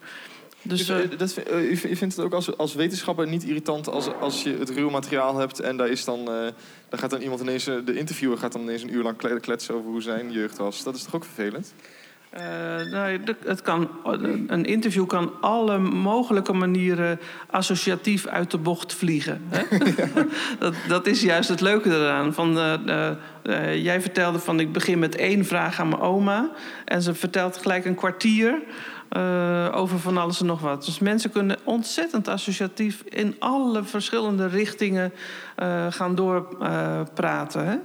[0.61, 4.43] Dus, uh, dat, uh, u, vindt het ook als, als wetenschapper niet irritant als, als
[4.43, 6.53] je het ruw materiaal hebt en daar, is dan, daar
[6.99, 10.01] gaat dan iemand ineens, de interviewer gaat dan ineens een uur lang kletsen over hoe
[10.01, 10.84] zijn jeugd was.
[10.84, 11.73] Dat is toch ook vervelend?
[12.38, 13.89] Uh, nou, het kan,
[14.47, 17.19] een interview kan alle mogelijke manieren
[17.49, 19.41] associatief uit de bocht vliegen.
[19.49, 19.75] Hè?
[19.75, 20.25] Ja.
[20.59, 22.33] dat, dat, is juist het leuke eraan.
[22.33, 22.73] Van, uh,
[23.43, 26.49] uh, jij vertelde van ik begin met één vraag aan mijn oma.
[26.86, 28.61] En ze vertelt gelijk een kwartier
[29.71, 30.86] over van alles en nog wat.
[30.86, 35.11] Dus mensen kunnen ontzettend associatief in alle verschillende richtingen
[35.89, 37.83] gaan doorpraten.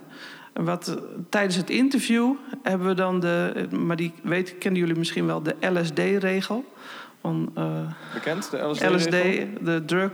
[0.65, 0.99] Wat,
[1.29, 2.33] tijdens het interview
[2.63, 6.65] hebben we dan de, maar die weet, kennen jullie misschien wel, de LSD-regel.
[7.21, 7.65] Van, uh,
[8.15, 8.89] Bekend, de LSD?
[8.89, 9.11] LSD,
[9.61, 10.11] de drug.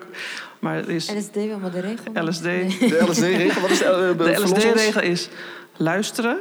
[0.59, 2.29] Maar het is LSD, wel maar de regel?
[2.29, 2.43] LSD.
[2.43, 2.77] Nee.
[2.79, 5.29] De LSD-regel, wat is de, uh, de LSD-regel is
[5.77, 6.39] luisteren,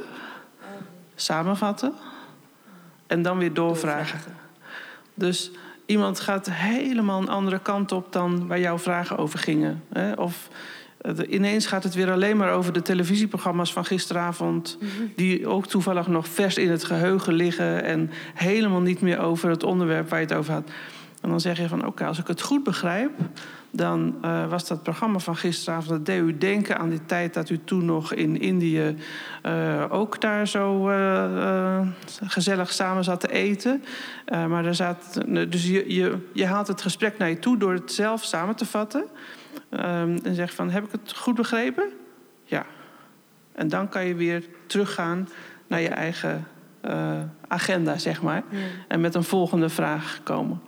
[1.14, 1.92] samenvatten
[3.06, 4.20] en dan weer doorvragen.
[5.14, 5.50] Dus
[5.86, 9.82] iemand gaat helemaal een andere kant op dan waar jouw vragen over gingen.
[9.92, 10.12] Hè?
[10.12, 10.48] Of
[11.28, 14.76] ineens gaat het weer alleen maar over de televisieprogramma's van gisteravond.
[14.80, 15.12] Mm -hmm.
[15.16, 17.82] Die ook toevallig nog vers in het geheugen liggen.
[17.84, 20.70] En helemaal niet meer over het onderwerp waar je het over had.
[21.20, 23.10] En dan zeg je van oké, okay, als ik het goed begrijp.
[23.70, 25.88] Dan uh, was dat programma van gisteravond.
[25.88, 28.96] Dat deed u denken aan die tijd dat u toen nog in Indië
[29.46, 31.80] uh, ook daar zo uh,
[32.24, 33.84] gezellig samen zat te eten.
[34.30, 37.92] maar er zat, dus je, je, je haalt het gesprek naar je toe door het
[37.92, 39.04] zelf samen te vatten.
[39.70, 41.88] Um, en zegt van, heb ik het goed begrepen?
[42.44, 42.66] Ja.
[43.52, 45.28] En dan kan je weer teruggaan
[45.66, 46.46] naar je eigen
[46.84, 48.42] uh, agenda, zeg maar.
[48.50, 48.58] Ja.
[48.88, 50.60] En met een volgende vraag komen.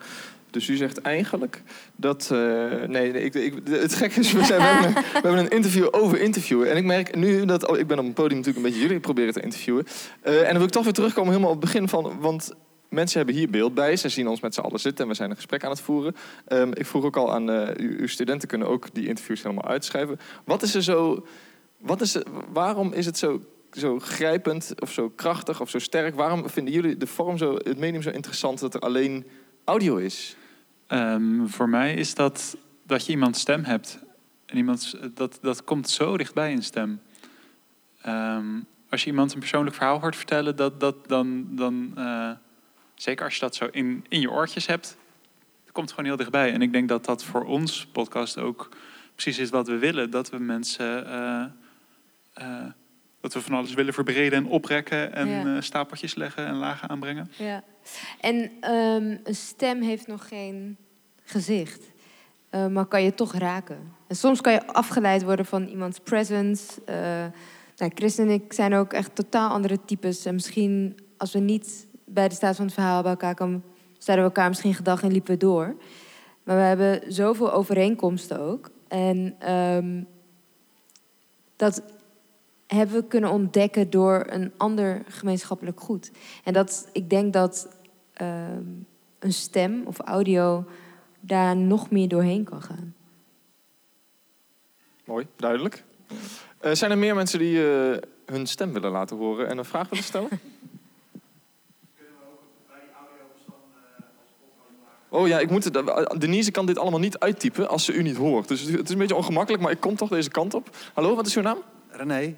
[0.51, 1.63] Dus u zegt eigenlijk
[1.97, 2.31] dat.
[2.33, 2.39] Uh,
[2.87, 5.49] nee, nee ik, ik, het gekke is, we, zijn, we, hebben een, we hebben een
[5.49, 6.71] interview over interviewen.
[6.71, 7.69] En ik merk nu dat.
[7.69, 9.87] Oh, ik ben op een podium natuurlijk een beetje jullie proberen te interviewen.
[10.25, 12.21] Uh, en dan wil ik toch weer terugkomen helemaal op het begin van.
[12.21, 12.55] Want
[12.89, 13.97] mensen hebben hier beeld bij.
[13.97, 16.17] Ze zien ons met z'n allen zitten en we zijn een gesprek aan het voeren.
[16.49, 20.19] Um, ik vroeg ook al aan uh, uw studenten kunnen ook die interviews helemaal uitschrijven.
[20.45, 21.27] Wat is er zo...
[21.79, 22.23] Wat is er,
[22.53, 23.41] waarom is het zo,
[23.73, 26.15] zo grijpend of zo krachtig of zo sterk?
[26.15, 29.27] Waarom vinden jullie de vorm zo, het medium zo interessant dat er alleen
[29.65, 30.37] audio is?
[30.89, 33.99] Um, voor mij is dat dat je iemands stem hebt.
[34.47, 37.01] En iemand, dat, dat komt zo dichtbij in stem.
[38.07, 42.31] Um, als je iemand een persoonlijk verhaal hoort vertellen, dat, dat, dan, dan uh,
[42.99, 44.97] Zeker als je dat zo in, in je oortjes hebt.
[45.65, 46.53] Het komt gewoon heel dichtbij.
[46.53, 48.69] En ik denk dat dat voor ons podcast ook
[49.15, 50.11] precies is wat we willen.
[50.11, 51.07] Dat we mensen...
[51.07, 51.45] Uh,
[52.39, 52.67] uh,
[53.21, 55.45] dat we van alles willen verbreden en oprekken en ja.
[55.45, 57.31] uh, stapeltjes leggen en lagen aanbrengen.
[57.37, 57.63] Ja.
[58.21, 58.37] En
[58.75, 60.77] um, een stem heeft nog geen
[61.25, 61.85] gezicht.
[62.51, 63.93] eh, maar kan je toch raken.
[64.07, 66.85] En soms kan je afgeleid worden van iemands presence.
[66.85, 67.27] Eh,
[67.77, 70.25] nou, Chris en ik zijn ook echt totaal andere types.
[70.25, 73.65] En misschien als we niet bij de staat van het verhaal bij elkaar kwamen,
[73.99, 75.77] zeiden we elkaar misschien gedag en liepen we door.
[76.43, 78.71] Maar we hebben zoveel overeenkomsten ook.
[78.89, 80.03] En ehm,
[81.57, 81.83] dat
[82.67, 86.11] hebben we kunnen ontdekken door een ander gemeenschappelijk goed.
[86.45, 87.69] En dat, ik denk dat
[88.13, 88.65] ehm,
[89.19, 90.65] een stem of audio
[91.21, 92.95] daar nog meer doorheen kan gaan.
[95.05, 95.85] Mooi, duidelijk.
[96.59, 97.97] Eh, zijn er meer mensen die eh,
[98.27, 100.29] hun stem willen laten horen en een vraag willen stellen?
[105.09, 108.17] Oh ja, ik moet het, Denise kan dit allemaal niet uittypen als ze u niet
[108.17, 108.49] hoort.
[108.49, 110.77] Dus het is een beetje ongemakkelijk, maar ik kom toch deze kant op.
[110.95, 111.59] Hallo, wat is uw naam?
[111.91, 112.37] René.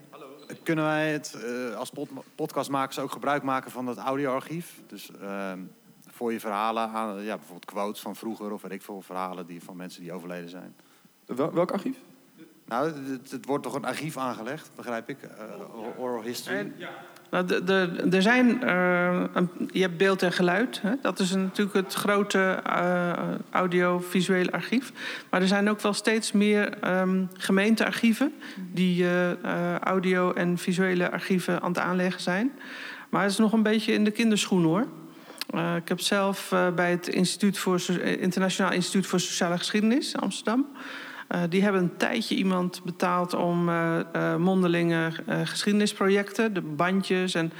[0.62, 4.80] Kunnen wij het eh, als pod podcastmakers ook gebruik maken van dat audioarchief?
[4.86, 5.58] Dus ehm,
[6.08, 9.62] voor je verhalen, aan, ja, bijvoorbeeld quotes van vroeger of weet ik veel verhalen die,
[9.62, 10.74] van mensen die overleden zijn.
[11.26, 11.96] Wel, welk archief?
[12.64, 15.18] Nou, het, het, wordt toch een archief aangelegd, begrijp ik?
[15.22, 16.72] Uh, oral history.
[16.76, 16.90] ja.
[17.30, 17.64] Nou,
[18.10, 19.22] er zijn, uh,
[19.70, 20.80] je hebt beeld en geluid.
[20.82, 20.92] Hè?
[21.02, 23.12] Dat is natuurlijk het grote uh,
[23.50, 24.92] audiovisuele archief.
[25.30, 28.32] Maar er zijn ook wel steeds meer um, gemeentearchieven...
[28.72, 32.52] die uh, audio- en visuele archieven aan het aanleggen zijn.
[33.08, 34.86] Maar het is nog een beetje in de kinderschoen, hoor.
[35.76, 40.66] ik heb zelf bij het Instituut voor, Internationaal Instituut voor Sociale Geschiedenis Amsterdam...
[41.34, 45.12] Uh, die hebben een tijdje iemand betaald om uh, mondelinge
[45.44, 47.34] geschiedenisprojecten, de bandjes.
[47.34, 47.52] En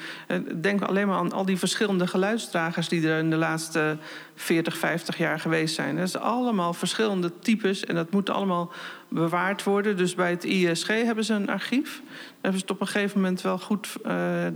[0.61, 3.97] denk alleen maar aan al die verschillende geluidsdragers die er in de laatste
[4.35, 5.97] 40, 50 jaar geweest zijn.
[5.97, 8.73] Dat is allemaal verschillende types en dat moet allemaal
[9.09, 9.97] bewaard worden.
[9.97, 12.01] Dus bij het ISG hebben ze een archief.
[12.05, 13.97] Daar hebben ze het op een gegeven moment wel goed.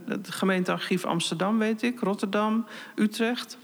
[0.06, 3.58] het gemeentearchief Amsterdam, weet ik, Rotterdam, Utrecht.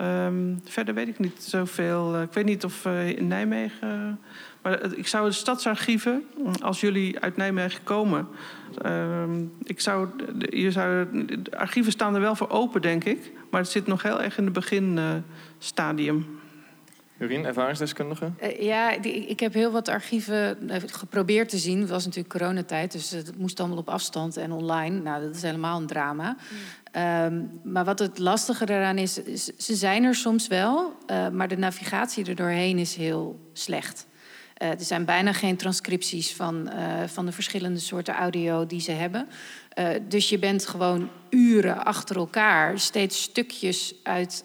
[0.00, 2.22] Um, verder weet ik niet zoveel.
[2.22, 2.86] ik weet niet of
[3.16, 4.18] in Nijmegen
[4.66, 6.24] maar ik zou de stadsarchieven,
[6.62, 8.28] als jullie uit Nijmegen komen,
[8.82, 10.08] ehm, ik zou,
[10.50, 11.06] je zou,
[11.42, 13.32] de archieven staan er wel voor open, denk ik.
[13.50, 16.40] Maar het zit nog heel erg in het beginstadium.
[17.18, 18.30] Jurien, ervaringsdeskundige?
[18.42, 21.80] Uh, ja, die, ik heb heel wat archieven eh, geprobeerd te zien.
[21.80, 25.00] Het was natuurlijk coronatijd, dus het moest allemaal op afstand en online.
[25.00, 26.36] Nou, dat is helemaal een drama.
[26.50, 27.02] Mm.
[27.02, 31.48] Um, maar wat het lastige daaraan is, is, ze zijn er soms wel, uh, maar
[31.48, 34.06] de navigatie er doorheen is heel slecht.
[34.62, 38.90] Uh, er zijn bijna geen transcripties van, uh, van de verschillende soorten audio die ze
[38.92, 39.28] hebben.
[39.78, 44.44] Uh, dus je bent gewoon uren achter elkaar steeds stukjes uit,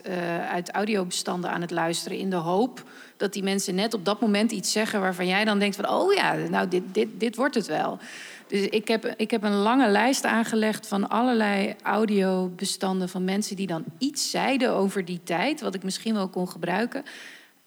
[0.49, 2.17] uit audiobestanden aan het luisteren.
[2.17, 2.83] In de hoop
[3.17, 6.13] dat die mensen net op dat moment iets zeggen waarvan jij dan denkt van oh
[6.13, 7.99] ja, nou dit, dit, dit wordt het wel.
[8.47, 13.67] Dus ik heb, ik heb een lange lijst aangelegd van allerlei audiobestanden van mensen die
[13.67, 17.03] dan iets zeiden over die tijd, wat ik misschien wel kon gebruiken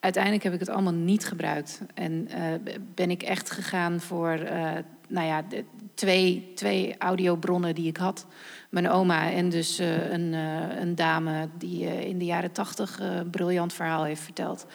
[0.05, 1.80] uiteindelijk heb ik het allemaal niet gebruikt.
[1.94, 4.72] En uh, ben ik echt gegaan voor uh,
[5.09, 8.26] nou ja, de, twee, twee audiobronnen die ik had.
[8.70, 13.72] Mijn oma en dus uh, een, een, dame die in de jaren tachtig een briljant
[13.72, 14.66] verhaal heeft verteld.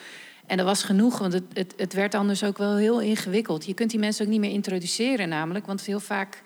[0.45, 3.65] En dat was genoeg, want het, het, het werd anders ook wel heel ingewikkeld.
[3.65, 6.41] Je kunt die mensen ook niet meer introduceren namelijk, want heel vaak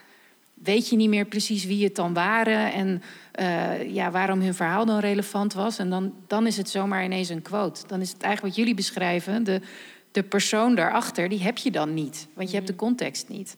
[0.64, 3.02] weet je niet meer precies wie het dan waren en
[3.40, 5.78] uh, ja, waarom hun verhaal dan relevant was.
[5.78, 7.88] En dan, dan is het zomaar ineens een quote.
[7.88, 9.62] Dan is het eigenlijk wat jullie beschrijven, de,
[10.12, 12.28] de persoon daarachter, die heb je dan niet.
[12.34, 13.58] Want je hebt de context niet.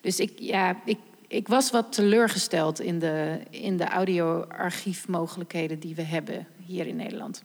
[0.00, 6.02] Dus ik, ja, ik, ik was wat teleurgesteld in de, in de audioarchiefmogelijkheden die we
[6.02, 7.42] hebben hier in Nederland.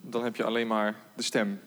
[0.00, 1.60] Dan heb je alleen maar de stem.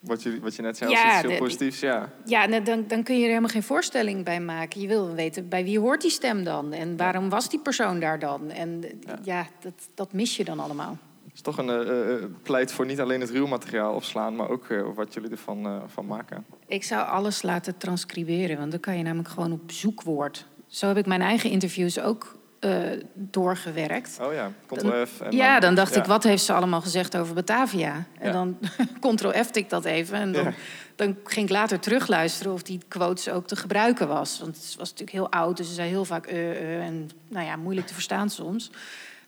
[0.00, 2.12] Wat je, wat je net zei, ja, als iets heel positiefs, ja.
[2.24, 4.80] Ja, dan, dan kun je er helemaal geen voorstelling bij maken.
[4.80, 6.72] Je wil weten, bij wie hoort die stem dan?
[6.72, 8.50] En waarom was die persoon daar dan?
[8.50, 10.98] En ja, ja dat, dat mis je dan allemaal.
[11.24, 14.36] Het is toch een uh, pleit voor niet alleen het ruwmateriaal opslaan...
[14.36, 16.44] maar ook uh, wat jullie ervan uh, van maken.
[16.66, 20.46] Ik zou alles laten transcriberen, want dan kan je namelijk gewoon op zoekwoord.
[20.66, 24.18] Zo heb ik mijn eigen interviews ook uh, doorgewerkt.
[24.22, 25.22] Oh ja, Ctrl-F.
[25.30, 28.04] Ja, dan dacht ik, wat heeft ze allemaal gezegd over Batavia?
[28.18, 28.58] En dan
[29.00, 30.18] Ctrl-F ik dat even.
[30.18, 30.54] En dan,
[30.96, 34.40] dan, ging ik later terugluisteren of die quotes ook te gebruiken was.
[34.40, 37.46] Want het was natuurlijk heel oud, dus ze zei heel vaak uh, uh, en nou
[37.46, 38.70] ja, moeilijk te verstaan soms.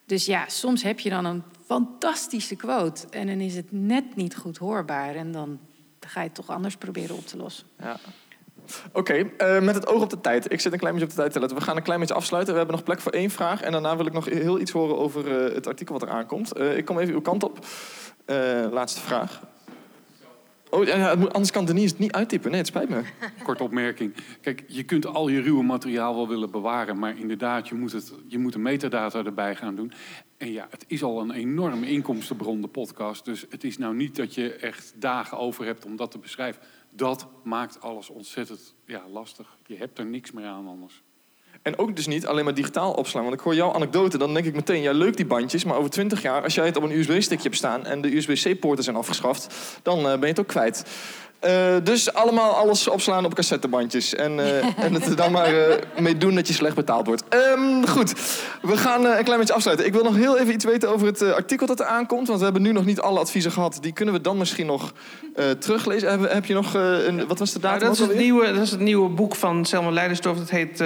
[0.07, 4.37] Dus ja, soms heb je dan een fantastische quote en dan is het net niet
[4.37, 5.15] goed hoorbaar.
[5.15, 5.59] En dan
[6.01, 7.67] ga je het toch anders proberen op te lossen.
[7.81, 7.97] Ja.
[8.93, 10.53] Oké, uh, met het oog op de tijd.
[10.53, 11.59] Ik zit een klein beetje op de tijd te letten.
[11.59, 12.53] We gaan een klein beetje afsluiten.
[12.53, 13.63] We hebben nog plek voor één vraag.
[13.63, 16.59] En daarna wil ik nog heel iets horen over uh, het artikel wat er aankomt.
[16.59, 17.59] Uh, ik kom even uw kant op.
[18.71, 19.41] laatste vraag.
[20.71, 22.51] Oh, ja, anders kan Denise het niet uittypen.
[22.51, 23.03] Nee, het spijt me.
[23.43, 24.15] Korte opmerking.
[24.41, 26.99] Kijk, je kunt al je ruwe materiaal wel willen bewaren...
[26.99, 29.93] maar inderdaad, je moet, het, je moet de metadata erbij gaan doen.
[30.37, 33.25] En ja, het is al een enorme inkomstenbron, de podcast.
[33.25, 36.63] Dus het is nou niet dat je echt dagen over hebt om dat te beschrijven.
[36.91, 39.57] Dat maakt alles ontzettend ja, lastig.
[39.67, 41.03] Je hebt er niks meer aan anders.
[41.63, 43.23] En ook dus niet alleen maar digitaal opslaan.
[43.23, 44.83] Want ik hoor jouw anekdote, dan denk ik meteen...
[44.83, 46.43] ja, leuk die bandjes, maar over 20 jaar...
[46.43, 47.87] als jij het op een USB-stickje hebt staan...
[47.87, 49.55] en de USB-C-poorten zijn afgeschaft...
[49.83, 50.85] dan eh, ben je het ook kwijt.
[51.39, 54.15] Eh, dus allemaal alles opslaan op cassettebandjes.
[54.15, 57.25] En, eh, en het er dan maar eh, mee doen dat je slecht betaald wordt.
[57.29, 58.15] Ehm, goed,
[58.63, 59.87] we gaan een klein beetje afsluiten.
[59.87, 62.27] Ik wil nog heel even iets weten over het artikel dat er aankomt.
[62.27, 63.79] Want we hebben nu nog niet alle adviezen gehad.
[63.81, 64.93] Die kunnen we dan misschien nog
[65.59, 66.11] teruglezen.
[66.11, 67.27] Heb, heb, je nog een...
[67.27, 67.79] Wat was de datum?
[67.79, 70.39] Nou, dat, is het nieuwe, dat is het nieuwe boek van Selma Leidersdorf.
[70.39, 70.85] Dat heet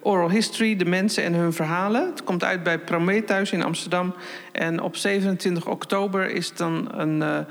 [0.00, 2.06] Oral History, de mensen en hun verhalen.
[2.06, 4.14] Het komt uit bij Prometheus in Amsterdam.
[4.52, 7.46] En op 27 oktober is dan een, uh, een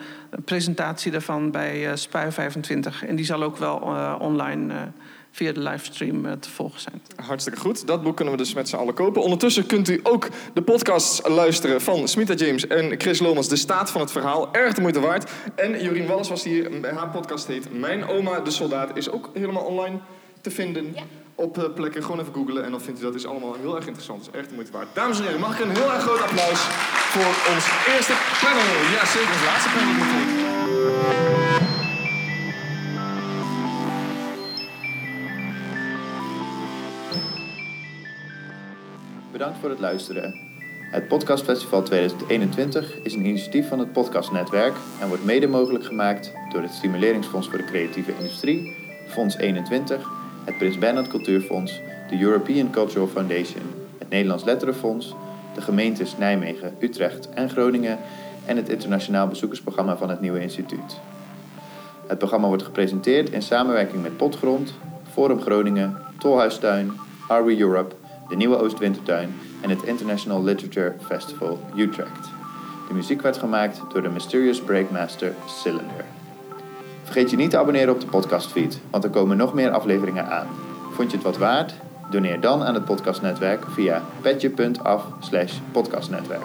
[0.45, 3.05] presentatie daarvan bij uh, Spui 25.
[3.05, 4.91] En die zal ook wel uh, online
[5.31, 7.01] via de livestream te volgen zijn.
[7.15, 7.87] Hartstikke goed.
[7.87, 9.21] Dat boek kunnen we dus met z'n allen kopen.
[9.21, 13.49] Ondertussen kunt u ook de podcasts luisteren van Smita James en Chris Lomans.
[13.49, 14.53] De staat van het verhaal.
[14.53, 15.31] Erg de moeite waard.
[15.55, 16.95] En Jorien Wallis was hier.
[16.95, 18.97] Haar podcast heet Mijn oma de soldaat.
[18.97, 19.99] Is ook helemaal online
[20.41, 20.93] te vinden.
[20.93, 22.03] Ja op uh, plekken.
[22.03, 24.21] Gewoon even googlen en dan vindt u dat is allemaal heel erg interessant.
[24.21, 24.87] is echt de moeite waard.
[24.93, 26.59] Dames en heren, mag ik een heel erg groot applaus
[27.13, 27.65] voor ons
[27.95, 28.63] eerste panel.
[28.95, 29.91] Ja, zeker ons laatste panel.
[39.31, 40.51] Bedankt voor het luisteren.
[40.91, 46.61] Het Podcastfestival 2021 is een initiatief van het Podcastnetwerk en wordt mede mogelijk gemaakt door
[46.61, 48.75] het Stimuleringsfonds voor de Creatieve Industrie,
[49.07, 53.63] Fonds 21 het Prins Bernhard Cultuurfonds, de European Cultural Foundation,
[53.97, 55.15] het Nederlands Letterenfonds,
[55.55, 57.97] de gemeentes Nijmegen, Utrecht en Groningen
[58.45, 60.99] en het internationaal bezoekersprogramma van het Nieuwe Instituut.
[62.07, 64.73] Het programma wordt gepresenteerd in samenwerking met Potgrond,
[65.11, 66.91] Forum Groningen, Tolhuistuin,
[67.27, 67.95] Are We Europe,
[68.29, 72.29] de Nieuwe Oostwintertuin en het International Literature Festival Utrecht.
[72.87, 76.12] De muziek werd gemaakt door de Mysterious Breakmaster Cylinder.
[77.13, 80.47] Vergeet je niet te abonneren op de podcastfeed, want er komen nog meer afleveringen aan.
[80.91, 81.73] Vond je het wat waard?
[82.09, 85.05] Doneer dan aan het podcastnetwerk via petje.af
[85.71, 86.43] podcastnetwerk.